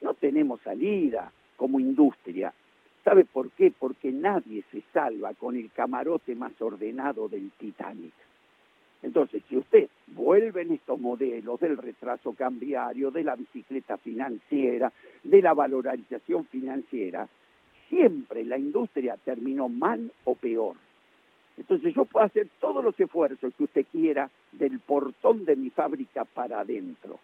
no 0.00 0.14
tenemos 0.14 0.60
salida 0.62 1.32
como 1.56 1.80
industria. 1.80 2.52
¿Sabe 3.04 3.24
por 3.24 3.50
qué? 3.52 3.72
Porque 3.76 4.12
nadie 4.12 4.64
se 4.70 4.82
salva 4.92 5.34
con 5.34 5.56
el 5.56 5.70
camarote 5.72 6.34
más 6.34 6.52
ordenado 6.60 7.28
del 7.28 7.50
Titanic. 7.52 8.12
Entonces, 9.02 9.42
si 9.48 9.56
usted 9.56 9.88
vuelve 10.08 10.62
en 10.62 10.72
estos 10.72 10.98
modelos 10.98 11.60
del 11.60 11.76
retraso 11.76 12.32
cambiario, 12.32 13.10
de 13.10 13.22
la 13.22 13.36
bicicleta 13.36 13.96
financiera, 13.96 14.92
de 15.22 15.40
la 15.40 15.54
valorización 15.54 16.46
financiera, 16.46 17.28
siempre 17.88 18.44
la 18.44 18.58
industria 18.58 19.16
terminó 19.24 19.68
mal 19.68 20.12
o 20.24 20.34
peor. 20.34 20.76
Entonces 21.56 21.94
yo 21.94 22.04
puedo 22.04 22.26
hacer 22.26 22.48
todos 22.60 22.84
los 22.84 22.98
esfuerzos 22.98 23.52
que 23.54 23.64
usted 23.64 23.86
quiera 23.90 24.30
del 24.52 24.78
portón 24.80 25.44
de 25.44 25.56
mi 25.56 25.70
fábrica 25.70 26.24
para 26.24 26.60
adentro. 26.60 27.18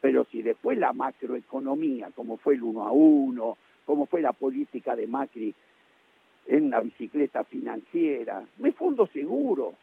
Pero 0.00 0.24
si 0.24 0.42
después 0.42 0.78
la 0.78 0.92
macroeconomía, 0.92 2.10
como 2.14 2.36
fue 2.38 2.54
el 2.54 2.62
uno 2.62 2.86
a 2.86 2.92
uno, 2.92 3.56
como 3.84 4.06
fue 4.06 4.20
la 4.22 4.32
política 4.32 4.96
de 4.96 5.06
Macri 5.06 5.54
en 6.46 6.70
la 6.70 6.80
bicicleta 6.80 7.44
financiera, 7.44 8.42
me 8.58 8.72
fundo 8.72 9.06
seguro. 9.08 9.74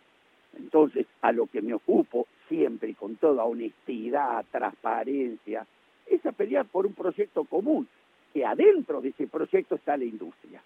Entonces, 0.58 1.06
a 1.22 1.32
lo 1.32 1.46
que 1.48 1.62
me 1.62 1.74
ocupo 1.74 2.28
siempre 2.48 2.90
y 2.90 2.94
con 2.94 3.16
toda 3.18 3.44
honestidad, 3.44 4.46
transparencia, 4.52 5.66
es 6.06 6.26
a 6.26 6.32
pelear 6.32 6.66
por 6.66 6.86
un 6.86 6.94
proyecto 6.94 7.44
común, 7.44 7.88
que 8.34 8.46
adentro 8.46 9.02
de 9.02 9.10
ese 9.10 9.28
proyecto 9.28 9.76
está 9.76 9.98
la 9.98 10.06
industria. 10.06 10.62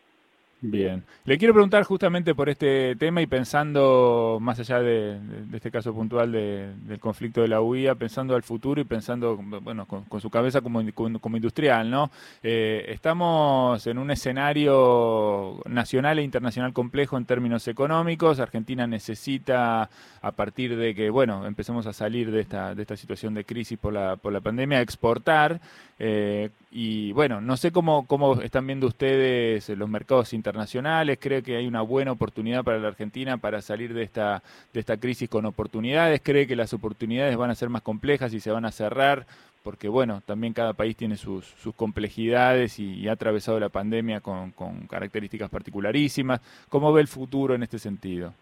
Bien. 0.63 1.03
Le 1.25 1.39
quiero 1.39 1.56
preguntar 1.56 1.84
justamente 1.86 2.36
por 2.36 2.48
este 2.48 2.96
tema 2.96 3.20
y 3.24 3.25
pensando, 3.25 4.38
más 4.39 4.60
allá 4.60 4.80
de, 4.80 5.20
este 5.53 5.72
caso 5.72 5.91
puntual 5.91 6.32
del 6.32 7.00
conflicto 7.00 7.41
de 7.41 7.48
la 7.48 7.62
UIA, 7.62 7.96
pensando 7.96 8.36
al 8.36 8.44
futuro 8.44 8.80
y 8.80 8.84
pensando, 8.84 9.38
bueno, 9.38 9.88
con, 9.88 10.22
su 10.22 10.30
cabeza 10.30 10.62
como, 10.62 10.84
como, 10.94 11.36
industrial, 11.36 11.89
¿no? 11.89 12.12
Eh, 12.44 12.86
estamos 12.89 13.88
en 13.88 13.98
un 13.98 14.12
escenario 14.12 15.60
nacional 15.65 16.20
e 16.20 16.24
internacional 16.24 16.74
complejo 16.74 17.18
en 17.18 17.25
términos 17.25 17.68
económicos. 17.68 18.39
Argentina 18.39 18.86
necesita, 18.86 19.89
a 20.22 20.32
partir 20.32 20.77
de 20.77 20.94
que, 20.94 21.10
bueno, 21.10 21.48
empecemos 21.48 21.88
a 21.88 21.94
salir 21.94 22.30
de 22.30 22.41
esta, 22.41 22.75
de 22.75 22.84
esta 22.84 22.96
situación 22.96 23.34
de 23.34 23.46
crisis 23.46 23.80
por 23.80 23.94
la, 23.94 24.15
por 24.15 24.32
la 24.32 24.41
pandemia, 24.41 24.82
exportar. 24.82 25.60
Eh, 25.98 26.51
y 26.72 27.12
bueno, 27.12 27.42
no 27.42 27.58
sé 27.58 27.72
cómo, 27.72 28.08
cómo 28.08 28.42
están 28.42 28.66
viendo 28.66 28.88
ustedes 28.88 29.68
los 29.70 29.90
mercados 29.90 30.34
internacionales. 30.34 31.18
Cree 31.20 31.44
que 31.44 31.58
hay 31.58 31.68
una 31.68 31.82
buena 31.82 32.13
oportunidad 32.13 32.63
para 32.63 32.80
la 32.80 32.88
Argentina 32.88 33.38
para 33.38 33.62
salir 33.62 33.94
de 33.94 34.04
esta, 34.04 34.42
de 34.74 34.80
esta 34.80 34.96
crisis 34.96 35.30
con 35.30 35.46
oportunidades. 35.46 36.22
Cree 36.24 36.48
que 36.48 36.56
las 36.56 36.74
oportunidades 36.74 37.36
van 37.36 37.50
a 37.50 37.56
ser 37.56 37.68
más 37.68 37.82
complejas 37.82 38.34
y 38.34 38.40
se 38.40 38.51
van 38.51 38.63
a 38.66 38.72
cerrar 38.72 39.25
porque 39.63 39.88
bueno, 39.88 40.22
también 40.25 40.54
cada 40.54 40.74
país 40.74 40.96
tiene 40.96 41.18
sus, 41.18 41.46
sus 41.46 41.75
complejidades 41.75 42.80
y, 42.80 43.08
ha 43.08 43.12
atravesado 43.12 43.60
la 43.60 43.70
pandemia 43.70 44.22
con, 44.22 44.51
con, 44.51 44.88
características 44.88 45.50
particularísimas. 45.50 46.42
¿Cómo 46.70 46.92
ve 46.94 47.01
el 47.01 47.08
futuro 47.08 47.54
en 47.54 47.63
este 47.63 47.78
sentido? 47.78 48.34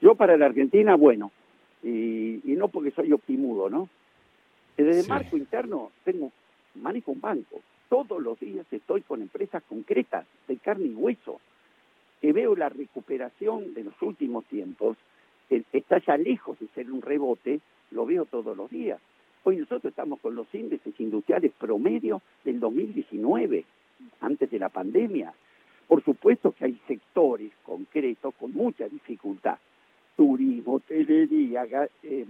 Yo 0.00 0.14
para 0.14 0.36
la 0.36 0.46
Argentina, 0.46 0.94
bueno, 0.94 1.30
y, 1.82 2.40
no 2.44 2.68
porque 2.68 2.90
soy 2.90 3.12
optimudo, 3.12 3.68
¿no? 3.68 3.88
Desde 4.76 5.00
el 5.00 5.08
marco 5.08 5.36
interno 5.36 5.90
tengo, 6.04 6.32
manejo 6.80 7.12
un 7.12 7.20
banco, 7.20 7.60
todos 7.88 8.22
los 8.22 8.38
días 8.38 8.66
estoy 8.70 9.02
con 9.02 9.22
empresas 9.22 9.62
concretas 9.64 10.26
de 10.46 10.56
carne 10.58 10.86
y 10.86 10.94
hueso, 10.94 11.40
que 12.20 12.32
veo 12.32 12.56
la 12.56 12.68
recuperación 12.68 13.74
de 13.74 13.84
los 13.84 14.02
últimos 14.02 14.44
tiempos, 14.46 14.96
está 15.48 15.98
ya 16.04 16.16
lejos 16.16 16.58
de 16.58 16.66
ser 16.68 16.90
un 16.90 17.00
rebote, 17.00 17.60
lo 17.90 18.04
veo 18.04 18.26
todos 18.26 18.56
los 18.56 18.70
días. 18.70 19.00
Hoy 19.44 19.56
nosotros 19.56 19.86
estamos 19.86 20.20
con 20.20 20.34
los 20.34 20.52
índices 20.54 20.92
industriales 20.98 21.52
promedio 21.58 22.20
del 22.44 22.60
2019, 22.60 23.64
antes 24.20 24.50
de 24.50 24.58
la 24.58 24.68
pandemia. 24.68 25.32
Por 25.86 26.04
supuesto 26.04 26.52
que 26.52 26.66
hay 26.66 26.78
sectores 26.86 27.52
concretos 27.62 28.34
con 28.34 28.52
mucha 28.52 28.88
dificultad. 28.88 29.56
Turismo, 30.16 30.74
hotelería, 30.74 31.64
eh, 32.02 32.26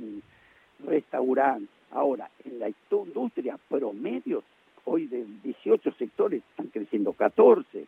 restaurante. 0.84 1.68
Ahora, 1.90 2.30
en 2.44 2.58
la 2.58 2.70
industria 2.90 3.58
promedio 3.68 4.42
hoy 4.84 5.06
de 5.06 5.24
18 5.42 5.92
sectores 5.92 6.42
están 6.50 6.68
creciendo 6.68 7.12
14. 7.12 7.86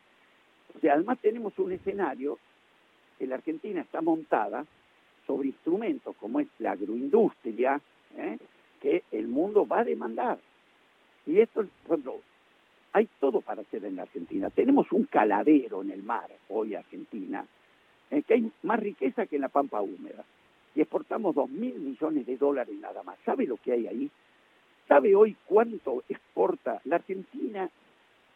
O 0.77 0.81
sea, 0.81 0.95
además 0.95 1.19
tenemos 1.21 1.59
un 1.59 1.73
escenario 1.73 2.39
que 3.19 3.27
la 3.27 3.37
Argentina 3.37 3.81
está 3.81 4.01
montada 4.01 4.65
sobre 5.27 5.49
instrumentos 5.49 6.17
como 6.17 6.41
es 6.41 6.49
la 6.59 6.73
agroindustria, 6.73 7.81
¿eh? 8.17 8.39
que 8.81 9.03
el 9.13 9.29
mundo 9.29 9.67
va 9.67 9.81
a 9.81 9.85
demandar. 9.85 10.39
Y 11.27 11.41
esto, 11.41 11.67
bueno, 11.87 12.15
hay 12.93 13.09
todo 13.21 13.41
para 13.41 13.63
hacer 13.63 13.85
en 13.85 13.97
la 13.97 14.03
Argentina. 14.03 14.51
Tenemos 14.51 14.91
un 14.93 15.05
caladero 15.05 15.83
en 15.83 15.91
el 15.91 16.03
mar 16.03 16.31
hoy 16.49 16.75
Argentina, 16.75 17.47
¿eh? 18.11 18.23
que 18.23 18.35
hay 18.35 18.51
más 18.63 18.81
riqueza 18.81 19.27
que 19.27 19.37
en 19.37 19.43
la 19.43 19.49
pampa 19.49 19.81
húmeda. 19.81 20.25
Y 20.75 20.81
exportamos 20.81 21.35
dos 21.35 21.51
mil 21.51 21.75
millones 21.81 22.27
de 22.27 22.37
dólares 22.37 22.75
nada 22.79 23.03
más. 23.03 23.19
¿Sabe 23.25 23.47
lo 23.47 23.57
que 23.57 23.73
hay 23.73 23.87
ahí? 23.87 24.11
¿Sabe 24.87 25.15
hoy 25.15 25.37
cuánto 25.47 26.03
exporta 26.09 26.81
la 26.85 26.97
Argentina? 26.97 27.71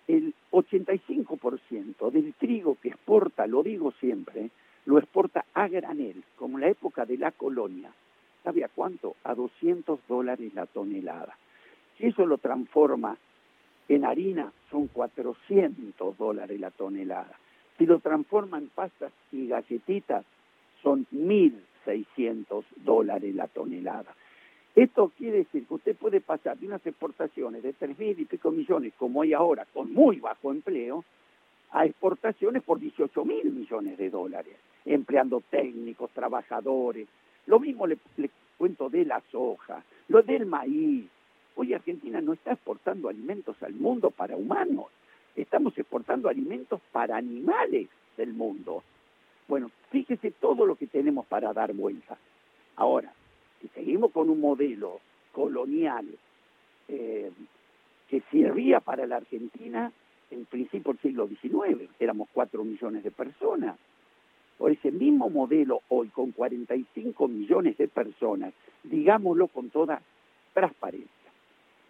El 0.07 0.35
85% 0.53 2.11
del 2.11 2.35
trigo 2.35 2.77
que 2.81 2.91
exporta, 2.91 3.47
lo 3.47 3.63
digo 3.63 3.91
siempre, 3.93 4.51
lo 4.85 4.99
exporta 4.99 5.47
a 5.55 5.67
granel, 5.69 6.23
como 6.37 6.59
en 6.59 6.63
la 6.63 6.71
época 6.71 7.07
de 7.07 7.17
la 7.17 7.33
colonia. 7.33 7.91
¿Sabe 8.43 8.65
a 8.65 8.69
cuánto? 8.69 9.17
A 9.25 9.35
200 9.35 10.01
dólares 10.07 10.53
la 10.55 10.67
tonelada. 10.67 11.39
Si 11.97 12.07
eso 12.07 12.27
lo 12.27 12.39
transforma 12.39 13.17
en 13.89 14.05
harina, 14.05 14.53
son 14.71 14.89
400 14.89 16.19
dólares 16.19 16.61
la 16.61 16.71
tonelada. 16.71 17.39
Si 17.79 17.87
lo 17.87 17.99
transforma 17.99 18.59
en 18.59 18.69
pastas 18.69 19.13
y 19.33 19.49
galletitas, 19.49 20.25
son 20.83 21.07
1.600 21.85 22.65
dólares 22.77 23.35
la 23.35 23.49
tonelada. 23.49 24.15
Esto 24.75 25.13
quiere 25.17 25.39
decir 25.39 25.67
que 25.67 25.75
usted 25.75 25.97
puede 25.97 26.21
pasar 26.21 26.59
de 26.59 26.67
unas 26.67 26.85
exportaciones 26.85 27.63
de 27.63 27.73
tres 27.75 27.97
mil 27.97 28.19
y 28.19 28.25
pico 28.25 28.51
millones, 28.51 28.93
como 28.99 29.23
hay 29.23 29.33
ahora, 29.33 29.67
con 29.73 29.93
muy 29.93 30.19
bajo 30.19 30.51
empleo, 30.51 31.05
a 31.71 31.87
exportaciones 31.87 32.63
por 32.63 32.81
18 32.81 33.25
mil 33.25 33.53
millones 33.53 33.97
de 33.99 34.11
dólares, 34.11 34.57
empleando 34.85 35.43
técnicos, 35.49 36.11
trabajadores. 36.11 37.07
Lo 37.47 37.61
mismo 37.61 37.87
le, 37.87 37.99
cuento 38.59 38.89
de 38.89 39.05
la 39.05 39.23
soja, 39.31 39.85
lo 40.09 40.23
del 40.23 40.47
maíz. 40.47 41.07
Hoy 41.57 41.73
Argentina 41.73 42.21
no 42.21 42.33
está 42.33 42.53
exportando 42.53 43.09
alimentos 43.09 43.63
al 43.63 43.75
mundo 43.75 44.11
para 44.11 44.37
humanos, 44.37 44.87
estamos 45.37 45.79
exportando 45.79 46.29
alimentos 46.29 46.81
para 46.91 47.17
animales 47.17 47.89
del 48.17 48.33
mundo. 48.33 48.83
Bueno, 49.47 49.71
fíjese 49.95 50.33
todo 50.33 50.67
lo 50.67 50.75
que 50.75 50.89
tenemos 50.89 51.25
para 51.27 51.53
dar 51.53 51.73
vuelta. 51.73 52.19
Ahora, 52.75 53.13
si 53.61 53.69
seguimos 53.69 54.11
con 54.11 54.29
un 54.29 54.41
modelo 54.41 54.99
colonial 55.31 56.05
eh, 56.89 57.31
que 58.09 58.21
servía 58.33 58.81
para 58.81 59.07
la 59.07 59.19
Argentina 59.19 59.93
en 60.33 60.47
principio 60.47 60.95
del 60.95 61.01
siglo 61.01 61.29
XIX, 61.29 61.89
éramos 62.01 62.29
cuatro 62.33 62.65
millones 62.65 63.05
de 63.05 63.13
personas. 63.13 63.77
Por 64.59 64.73
ese 64.73 64.91
mismo 64.91 65.31
modelo 65.31 65.83
hoy, 65.89 66.09
con 66.09 66.33
45 66.33 67.29
millones 67.29 67.77
de 67.79 67.87
personas, 67.87 68.53
digámoslo 68.83 69.47
con 69.47 69.71
toda 69.71 70.03
transparencia, 70.55 71.31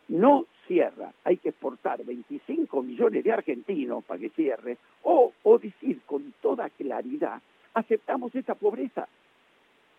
no 0.09 0.45
cierra, 0.67 1.15
hay 1.25 1.39
que 1.39 1.49
exportar 1.51 2.05
25 2.05 2.83
millones 2.83 3.25
de 3.25 3.33
argentinos 3.33 4.05
para 4.05 4.21
que 4.21 4.29
cierre, 4.29 4.77
o 5.03 5.33
decir 5.59 6.03
con 6.05 6.35
toda 6.43 6.69
claridad, 6.69 7.41
aceptamos 7.75 8.35
esa 8.35 8.55
pobreza, 8.55 9.09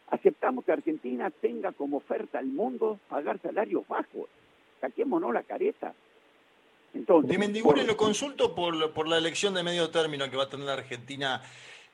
aceptamos 0.10 0.66
que 0.66 0.72
Argentina 0.72 1.30
tenga 1.30 1.72
como 1.74 1.98
oferta 1.98 2.40
al 2.40 2.48
mundo 2.48 3.00
pagar 3.10 3.40
salarios 3.42 3.88
bajos. 3.88 4.30
Saquémonos 4.82 5.34
la 5.34 5.44
careta. 5.44 5.94
Entonces, 6.94 7.30
de 7.30 7.38
Mendigure 7.38 7.84
lo 7.84 7.98
consulto 7.98 8.56
por, 8.56 8.94
por, 8.94 9.08
la 9.08 9.18
elección 9.18 9.54
de 9.54 9.64
medio 9.64 9.90
término 9.90 10.30
que 10.30 10.38
va 10.38 10.44
a 10.44 10.50
tener 10.50 10.66
la 10.66 10.74
Argentina 10.74 11.42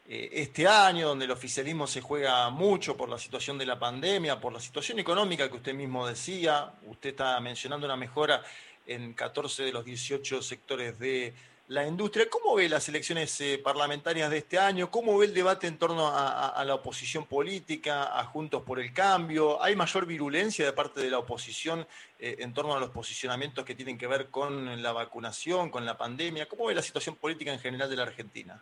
eh, 0.07 0.29
este 0.33 0.67
año, 0.67 1.07
donde 1.07 1.25
el 1.25 1.31
oficialismo 1.31 1.87
se 1.87 2.01
juega 2.01 2.49
mucho 2.49 2.95
por 2.95 3.09
la 3.09 3.17
situación 3.17 3.57
de 3.57 3.65
la 3.65 3.79
pandemia, 3.79 4.39
por 4.39 4.53
la 4.53 4.59
situación 4.59 4.99
económica 4.99 5.49
que 5.49 5.57
usted 5.57 5.73
mismo 5.73 6.05
decía. 6.05 6.73
Usted 6.85 7.11
está 7.11 7.39
mencionando 7.39 7.87
una 7.87 7.95
mejora 7.95 8.43
en 8.85 9.13
14 9.13 9.63
de 9.63 9.71
los 9.71 9.85
18 9.85 10.41
sectores 10.41 10.99
de 10.99 11.33
la 11.67 11.87
industria. 11.87 12.27
¿Cómo 12.29 12.55
ve 12.55 12.67
las 12.67 12.89
elecciones 12.89 13.39
eh, 13.39 13.59
parlamentarias 13.63 14.29
de 14.29 14.39
este 14.39 14.59
año? 14.59 14.91
¿Cómo 14.91 15.17
ve 15.17 15.27
el 15.27 15.33
debate 15.33 15.67
en 15.67 15.77
torno 15.77 16.07
a, 16.07 16.61
la 16.65 16.75
oposición 16.75 17.25
política, 17.25 18.19
a 18.19 18.25
Juntos 18.25 18.63
por 18.63 18.79
el 18.79 18.93
Cambio? 18.93 19.61
¿Hay 19.63 19.75
mayor 19.75 20.05
virulencia 20.05 20.65
de 20.65 20.73
parte 20.73 20.99
de 20.99 21.09
la 21.09 21.19
oposición 21.19 21.85
eh, 22.19 22.35
en 22.39 22.53
torno 22.53 22.75
a 22.75 22.79
los 22.79 22.89
posicionamientos 22.89 23.63
que 23.63 23.75
tienen 23.75 23.97
que 23.97 24.07
ver 24.07 24.27
con 24.27 24.81
la 24.81 24.91
vacunación, 24.91 25.69
con 25.69 25.85
la 25.85 25.97
pandemia? 25.97 26.47
¿Cómo 26.47 26.65
ve 26.65 26.75
la 26.75 26.81
situación 26.81 27.15
política 27.15 27.53
en 27.53 27.59
general 27.59 27.89
de 27.89 27.95
la 27.95 28.03
Argentina? 28.03 28.61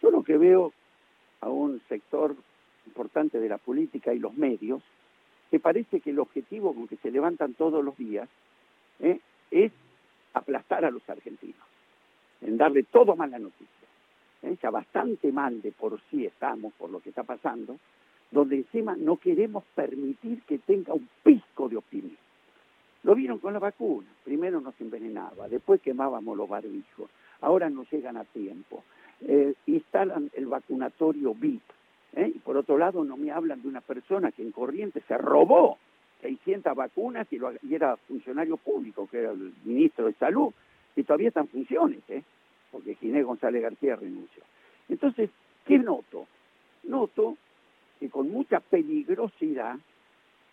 Yo 0.00 0.10
lo 0.10 0.22
que 0.22 0.38
veo 0.38 0.72
a 1.40 1.48
un 1.48 1.82
sector 1.88 2.34
importante 2.86 3.38
de 3.38 3.48
la 3.48 3.58
política 3.58 4.14
y 4.14 4.18
los 4.18 4.34
medios, 4.34 4.82
que 5.50 5.60
parece 5.60 6.00
que 6.00 6.10
el 6.10 6.18
objetivo 6.18 6.74
con 6.74 6.88
que 6.88 6.96
se 6.96 7.10
levantan 7.10 7.52
todos 7.52 7.84
los 7.84 7.96
días 7.98 8.28
eh, 9.00 9.20
es 9.50 9.72
aplastar 10.32 10.86
a 10.86 10.90
los 10.90 11.06
argentinos 11.10 11.71
en 12.42 12.56
darle 12.56 12.82
todo 12.84 13.16
mala 13.16 13.38
noticia. 13.38 13.66
¿Eh? 14.42 14.56
Ya 14.62 14.70
bastante 14.70 15.30
mal 15.32 15.62
de 15.62 15.72
por 15.72 16.00
sí 16.10 16.26
estamos 16.26 16.72
por 16.74 16.90
lo 16.90 17.00
que 17.00 17.10
está 17.10 17.22
pasando, 17.22 17.76
donde 18.30 18.56
encima 18.56 18.96
no 18.96 19.16
queremos 19.16 19.64
permitir 19.74 20.42
que 20.42 20.58
tenga 20.58 20.94
un 20.94 21.08
pisco 21.22 21.68
de 21.68 21.76
optimismo. 21.76 22.18
Lo 23.04 23.14
vieron 23.14 23.38
con 23.38 23.52
la 23.52 23.58
vacuna. 23.58 24.08
Primero 24.24 24.60
nos 24.60 24.80
envenenaba, 24.80 25.48
después 25.48 25.80
quemábamos 25.80 26.36
los 26.36 26.48
barbijos, 26.48 27.10
ahora 27.40 27.68
no 27.70 27.84
llegan 27.90 28.16
a 28.16 28.24
tiempo. 28.24 28.84
eh, 29.24 29.54
instalan 29.66 30.30
el 30.34 30.46
vacunatorio 30.46 31.34
VIP. 31.34 31.62
¿eh? 32.14 32.32
Y 32.34 32.38
por 32.40 32.56
otro 32.56 32.76
lado, 32.78 33.04
no 33.04 33.16
me 33.16 33.30
hablan 33.30 33.62
de 33.62 33.68
una 33.68 33.80
persona 33.80 34.32
que 34.32 34.42
en 34.42 34.52
Corrientes 34.52 35.04
se 35.06 35.16
robó 35.16 35.78
600 36.22 36.74
vacunas 36.74 37.26
y, 37.32 37.38
lo, 37.38 37.52
y 37.62 37.74
era 37.74 37.96
funcionario 37.96 38.56
público, 38.56 39.08
que 39.08 39.18
era 39.18 39.32
el 39.32 39.52
ministro 39.64 40.06
de 40.06 40.14
Salud, 40.14 40.52
y 40.96 41.02
todavía 41.04 41.28
están 41.28 41.48
funciones, 41.48 42.00
¿eh? 42.08 42.22
porque 42.70 42.94
Ginés 42.96 43.24
González 43.24 43.62
García 43.62 43.96
renunció. 43.96 44.42
Entonces, 44.88 45.30
¿qué 45.66 45.78
noto? 45.78 46.26
Noto 46.84 47.36
que 48.00 48.10
con 48.10 48.30
mucha 48.30 48.60
peligrosidad 48.60 49.76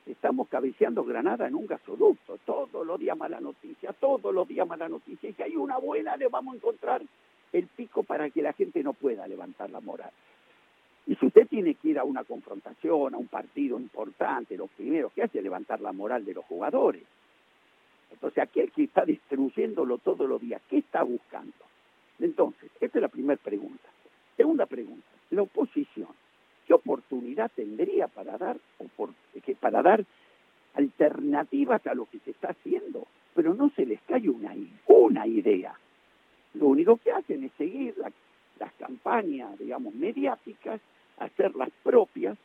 estamos 0.05 0.47
cabeceando 0.47 1.03
Granada 1.03 1.47
en 1.47 1.55
un 1.55 1.65
gasoducto. 1.65 2.37
Todos 2.45 2.85
los 2.85 2.99
días 2.99 3.17
mala 3.17 3.39
noticia, 3.39 3.93
todos 3.93 4.33
los 4.33 4.47
días 4.47 4.67
mala 4.67 4.87
noticia. 4.89 5.29
Y 5.29 5.33
si 5.33 5.43
hay 5.43 5.55
una 5.55 5.77
buena, 5.77 6.15
le 6.17 6.27
vamos 6.27 6.53
a 6.53 6.57
encontrar 6.57 7.01
el 7.51 7.67
pico 7.67 8.03
para 8.03 8.29
que 8.29 8.41
la 8.41 8.53
gente 8.53 8.83
no 8.83 8.93
pueda 8.93 9.27
levantar 9.27 9.69
la 9.69 9.79
moral. 9.79 10.11
Y 11.07 11.15
si 11.15 11.25
usted 11.25 11.47
tiene 11.47 11.73
que 11.73 11.89
ir 11.89 11.99
a 11.99 12.03
una 12.03 12.23
confrontación, 12.23 13.15
a 13.15 13.17
un 13.17 13.27
partido 13.27 13.79
importante, 13.79 14.55
lo 14.55 14.67
primero 14.67 15.09
que 15.09 15.23
hace 15.23 15.39
es 15.39 15.43
levantar 15.43 15.81
la 15.81 15.91
moral 15.91 16.23
de 16.23 16.35
los 16.35 16.45
jugadores. 16.45 17.03
Entonces, 18.11 18.43
aquel 18.43 18.71
que 18.71 18.83
está 18.83 19.05
destruyéndolo 19.05 19.97
todos 19.97 20.27
los 20.27 20.41
días, 20.41 20.61
¿qué 20.69 20.79
está 20.79 21.03
buscando? 21.03 21.53
Entonces, 22.19 22.69
esta 22.81 22.97
es 22.97 23.01
la 23.01 23.07
primera 23.07 23.39
pregunta. 23.41 23.89
Segunda 24.35 24.65
pregunta, 24.65 25.07
la 25.31 25.43
oposición, 25.43 26.09
¿qué 26.65 26.73
oportunidad 26.73 27.51
tendría 27.55 28.07
para 28.07 28.37
dar, 28.37 28.57
para 29.59 29.81
dar 29.81 30.05
alternativas 30.75 31.85
a 31.87 31.93
lo 31.93 32.05
que 32.05 32.19
se 32.19 32.31
está 32.31 32.49
haciendo? 32.49 33.07
Pero 33.35 33.53
no 33.53 33.69
se 33.75 33.85
les 33.85 34.01
cae 34.01 34.29
una, 34.29 34.53
una 34.87 35.27
idea. 35.27 35.73
Lo 36.53 36.67
único 36.67 36.97
que 36.97 37.11
hacen 37.11 37.43
es 37.43 37.51
seguir 37.57 37.95
las 38.59 38.73
campañas, 38.73 39.57
digamos, 39.59 39.93
mediáticas, 39.93 40.81
hacerlas 41.17 41.69
propias. 41.83 42.37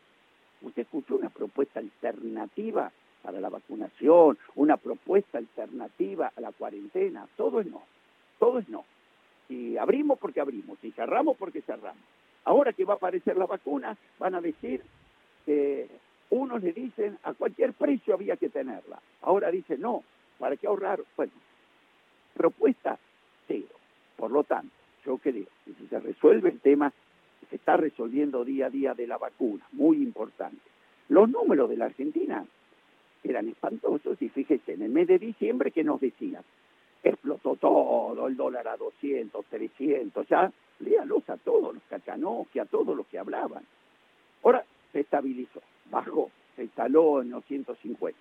Usted 0.62 0.83
escuchó 0.83 1.16
una 1.16 1.31
propuesta 1.31 1.81
alternativa 1.81 2.92
para 3.25 3.41
la 3.41 3.49
vacunación, 3.49 4.37
una 4.55 4.77
propuesta 4.77 5.39
alternativa 5.39 6.31
a 6.37 6.41
la 6.43 6.53
cuarentena, 6.53 7.27
todo 7.37 7.61
es 7.61 7.67
no, 7.67 7.83
todo 8.39 8.59
es 8.59 8.69
no. 8.69 8.85
Si 9.49 9.79
abrimos 9.79 10.19
porque 10.19 10.41
abrimos, 10.41 10.79
si 10.81 10.91
cerramos 10.93 11.37
porque 11.39 11.63
cerramos. 11.63 12.03
Ahora 12.45 12.75
que 12.75 12.85
va 12.85 12.95
a 12.95 12.97
aparecer 12.97 13.39
la 13.39 13.47
vacuna, 13.47 13.97
van 14.19 14.35
a 14.35 14.43
decir 14.43 14.83
que 15.47 15.89
unos 16.31 16.63
le 16.63 16.75
dicen 16.75 17.19
a 17.23 17.33
cualquier 17.33 17.73
precio 17.73 18.13
había 18.13 18.37
que 18.37 18.51
tenerla. 18.51 19.01
Ahora 19.23 19.51
dicen 19.51 19.81
no, 19.81 20.05
¿para 20.39 20.57
qué 20.57 20.67
ahorrar? 20.67 21.01
Bueno, 21.17 21.33
propuesta 22.35 22.99
cero. 23.49 23.65
Por 24.19 24.31
lo 24.31 24.45
tanto, 24.45 24.71
yo 25.07 25.17
creo 25.17 25.47
que 25.65 25.73
si 25.79 25.87
se 25.87 25.99
resuelve 25.99 26.51
el 26.51 26.61
tema, 26.61 26.93
se 27.49 27.57
está 27.57 27.79
resolviendo 27.79 28.45
día 28.45 28.67
a 28.67 28.71
día 28.71 28.93
de 28.93 29.07
la 29.07 29.17
vacuna, 29.17 29.65
muy 29.73 29.97
importante. 30.03 30.61
Los 31.09 31.31
números 31.31 31.71
de 31.71 31.77
la 31.79 31.87
Argentina 31.87 32.45
eran 33.25 33.49
espantosos 33.49 34.21
y 34.21 34.29
fíjese, 34.29 34.75
en 34.75 34.83
el 34.83 34.91
mes 34.91 35.09
de 35.09 35.19
diciembre 35.19 35.71
que 35.71 35.83
nos 35.83 36.01
decían, 36.01 36.43
explotó 37.03 37.57
todo, 37.57 38.27
el 38.27 38.37
dólar 38.37 38.69
a 38.69 38.77
200, 38.77 39.45
300, 39.47 40.29
ya 40.29 40.53
léalos 40.81 41.29
a 41.29 41.37
todos 41.37 41.75
los 41.75 41.83
que 41.85 42.61
a 42.61 42.65
todos 42.67 42.97
los 42.97 43.07
que 43.07 43.19
hablaban. 43.19 43.65
Ahora 44.43 44.65
se 44.93 45.01
estabilizó, 45.01 45.61
bajó, 45.91 46.31
se 46.57 46.65
instaló 46.65 47.23
en 47.23 47.31
los 47.31 47.45
150. 47.45 48.19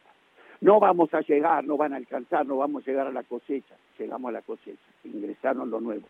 No 0.62 0.80
vamos 0.80 1.13
a 1.13 1.22
llegar, 1.22 1.66
no 1.66 1.76
van 1.76 1.94
a 1.94 1.98
alcanzar, 1.98 2.46
no 2.46 2.58
vamos 2.58 2.84
a 2.84 2.86
llegar 2.89 3.08
a 3.08 3.12
la 3.12 3.24
cosecha. 3.24 3.76
Llegamos 4.00 4.30
a 4.30 4.32
la 4.32 4.42
cosecha, 4.42 4.82
ingresaron 5.04 5.70
lo 5.70 5.82
nuevo. 5.82 6.08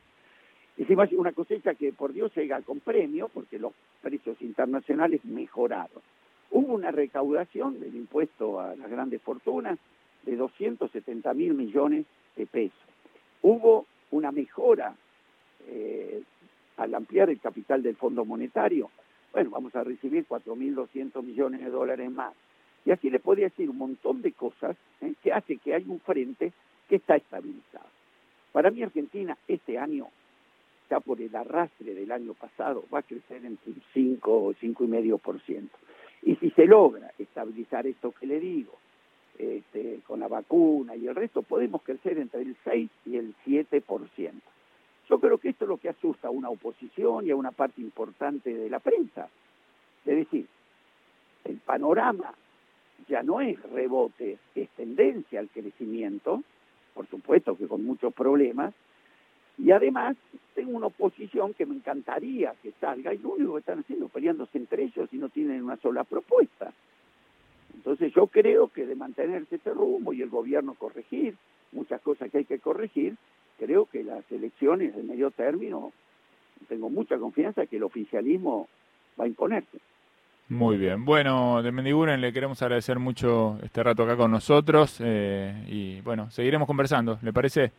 Hicimos 0.78 1.12
una 1.14 1.32
cosecha 1.32 1.76
que 1.76 1.94
por 1.94 2.14
Dios 2.14 2.36
llega 2.36 2.62
con 2.62 2.80
premio 2.80 3.30
porque 3.34 3.60
los 3.60 3.74
precios 4.02 4.40
internacionales 4.42 5.24
mejoraron. 5.26 6.02
Hubo 6.54 6.76
una 6.76 6.92
recaudación 6.92 7.80
del 7.80 7.96
impuesto 7.96 8.60
a 8.60 8.76
las 8.76 8.88
grandes 8.88 9.20
fortunas 9.24 9.80
de 10.22 10.36
270 10.36 11.34
mil 11.34 11.56
millones 11.56 12.06
de 12.36 12.46
pesos. 12.46 12.78
Hubo 13.42 13.88
una 14.12 14.32
mejora 14.32 14.96
eh, 15.68 16.22
al 16.78 16.94
ampliar 16.94 17.32
el 17.32 17.40
capital 17.40 17.82
del 17.82 17.96
Fondo 17.96 18.24
Monetario. 18.24 18.92
Bueno, 19.32 19.50
vamos 19.50 19.76
a 19.76 19.84
recibir 19.84 20.28
4.200 20.28 21.24
millones 21.24 21.62
de 21.62 21.72
dólares 21.72 22.12
más. 22.12 22.36
Y 22.86 22.92
así 22.92 23.10
le 23.10 23.20
podría 23.20 23.46
decir 23.46 23.68
un 23.72 23.80
montón 23.80 24.22
de 24.22 24.34
cosas 24.34 24.78
¿eh? 25.02 25.16
que 25.24 25.34
hace 25.34 25.58
que 25.58 25.74
hay 25.74 25.86
un 25.88 26.02
frente 26.02 26.54
que 26.88 26.98
está 26.98 27.16
estabilizado. 27.16 27.88
Para 28.52 28.70
mí 28.70 28.84
Argentina 28.84 29.36
este 29.48 29.80
año, 29.80 30.08
ya 30.88 31.00
por 31.00 31.20
el 31.20 31.36
arrastre 31.36 31.96
del 31.96 32.12
año 32.12 32.36
pasado, 32.36 32.84
va 32.94 33.00
a 33.00 33.04
crecer 33.04 33.44
entre 33.44 33.72
un 33.72 33.82
5 33.92 34.32
o 34.32 34.54
5,5%. 34.54 35.70
Y 36.26 36.36
si 36.38 36.52
se 36.52 36.66
logra 36.66 37.12
estabilizar 37.18 37.86
esto 37.86 38.12
que 38.12 38.26
le 38.26 38.40
digo, 38.40 38.74
este, 39.38 40.00
con 40.06 40.20
la 40.20 40.28
vacuna 40.28 40.96
y 40.96 41.08
el 41.08 41.16
resto, 41.16 41.42
podemos 41.42 41.82
crecer 41.82 42.18
entre 42.18 42.42
el 42.42 42.56
6 42.64 42.90
y 43.06 43.18
el 43.18 43.36
7%. 43.46 44.32
Yo 45.10 45.20
creo 45.20 45.38
que 45.38 45.50
esto 45.50 45.66
es 45.66 45.70
lo 45.70 45.78
que 45.78 45.90
asusta 45.90 46.30
a 46.30 46.32
una 46.32 46.50
oposición 46.50 47.28
y 47.28 47.32
a 47.32 47.36
una 47.36 47.52
parte 47.52 47.82
importante 47.82 48.54
de 48.54 48.70
la 48.70 48.80
prensa. 48.80 49.28
Es 50.06 50.16
decir, 50.16 50.48
el 51.44 51.58
panorama 51.58 52.34
ya 53.08 53.22
no 53.22 53.42
es 53.42 53.62
rebote, 53.64 54.38
es 54.56 54.70
tendencia 54.70 55.40
al 55.40 55.50
crecimiento, 55.50 56.42
por 56.94 57.08
supuesto 57.08 57.58
que 57.58 57.68
con 57.68 57.84
muchos 57.84 58.14
problemas, 58.14 58.74
y 59.58 59.72
además 59.72 60.18
tengo 60.56 60.78
una 60.78 60.88
oposición 60.88 61.54
que 61.54 61.66
me 61.66 61.76
encantaría 61.76 62.54
que 62.62 62.72
salga 62.80 63.14
y 63.14 63.18
lo 63.18 63.30
único 63.30 63.54
que 63.54 63.60
están 63.60 63.80
haciendo 63.80 64.06
es 64.06 64.12
peleándose 64.12 64.58
entre 64.58 64.84
ellos 64.84 65.10
y 65.12 65.18
no 65.18 65.30
tienen 65.30 65.64
una 65.64 65.78
sola 65.78 66.04
propuesta. 66.04 66.72
Entonces 67.74 68.14
yo 68.14 68.28
creo 68.28 68.68
que 68.68 68.86
de 68.86 68.96
mantenerse 68.96 69.56
este 69.56 69.72
rumbo 69.72 70.14
y 70.14 70.22
el 70.22 70.30
gobierno 70.30 70.74
corregir 70.76 71.36
muchas 71.72 72.02
cosas 72.02 72.32
que 72.32 72.40
hay 72.40 72.46
que 72.46 72.60
corregir, 72.60 73.16
creo 73.58 73.86
que 73.86 74.04
las 74.04 74.30
elecciones 74.32 74.96
de 74.96 75.04
medio 75.04 75.32
término, 75.32 75.92
tengo 76.70 76.90
mucha 76.90 77.18
confianza 77.18 77.66
que 77.66 77.78
el 77.78 77.84
oficialismo 77.84 78.68
va 79.20 79.26
a 79.26 79.28
imponerse. 79.28 79.80
Muy 80.50 80.78
bien. 80.78 81.04
Bueno, 81.04 81.64
de 81.64 81.72
Mendiguren 81.72 82.22
le 82.22 82.32
queremos 82.32 82.62
agradecer 82.62 83.00
mucho 83.00 83.58
este 83.64 83.82
rato 83.82 84.04
acá 84.04 84.16
con 84.16 84.30
nosotros 84.30 84.98
eh, 85.04 85.66
y 85.68 86.02
bueno, 86.02 86.30
seguiremos 86.32 86.68
conversando, 86.68 87.18
¿le 87.22 87.34
parece? 87.34 87.72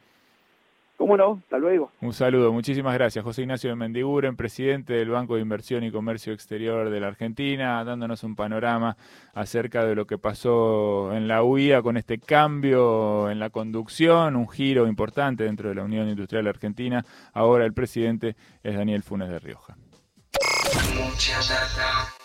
¿Cómo 0.96 1.16
no? 1.16 1.40
Hasta 1.42 1.58
luego. 1.58 1.90
Un 2.00 2.12
saludo, 2.12 2.52
muchísimas 2.52 2.94
gracias. 2.94 3.24
José 3.24 3.42
Ignacio 3.42 3.68
de 3.68 3.76
Mendiguren, 3.76 4.36
presidente 4.36 4.92
del 4.92 5.10
Banco 5.10 5.34
de 5.34 5.42
Inversión 5.42 5.82
y 5.82 5.90
Comercio 5.90 6.32
Exterior 6.32 6.88
de 6.88 7.00
la 7.00 7.08
Argentina, 7.08 7.82
dándonos 7.84 8.22
un 8.22 8.36
panorama 8.36 8.96
acerca 9.34 9.84
de 9.84 9.96
lo 9.96 10.06
que 10.06 10.18
pasó 10.18 11.12
en 11.12 11.26
la 11.26 11.42
UIA 11.42 11.82
con 11.82 11.96
este 11.96 12.18
cambio 12.18 13.28
en 13.28 13.40
la 13.40 13.50
conducción, 13.50 14.36
un 14.36 14.48
giro 14.48 14.86
importante 14.86 15.44
dentro 15.44 15.68
de 15.68 15.74
la 15.74 15.82
Unión 15.82 16.08
Industrial 16.08 16.46
Argentina. 16.46 17.04
Ahora 17.32 17.64
el 17.64 17.72
presidente 17.72 18.36
es 18.62 18.76
Daniel 18.76 19.02
Funes 19.02 19.28
de 19.28 19.38
Rioja. 19.40 19.76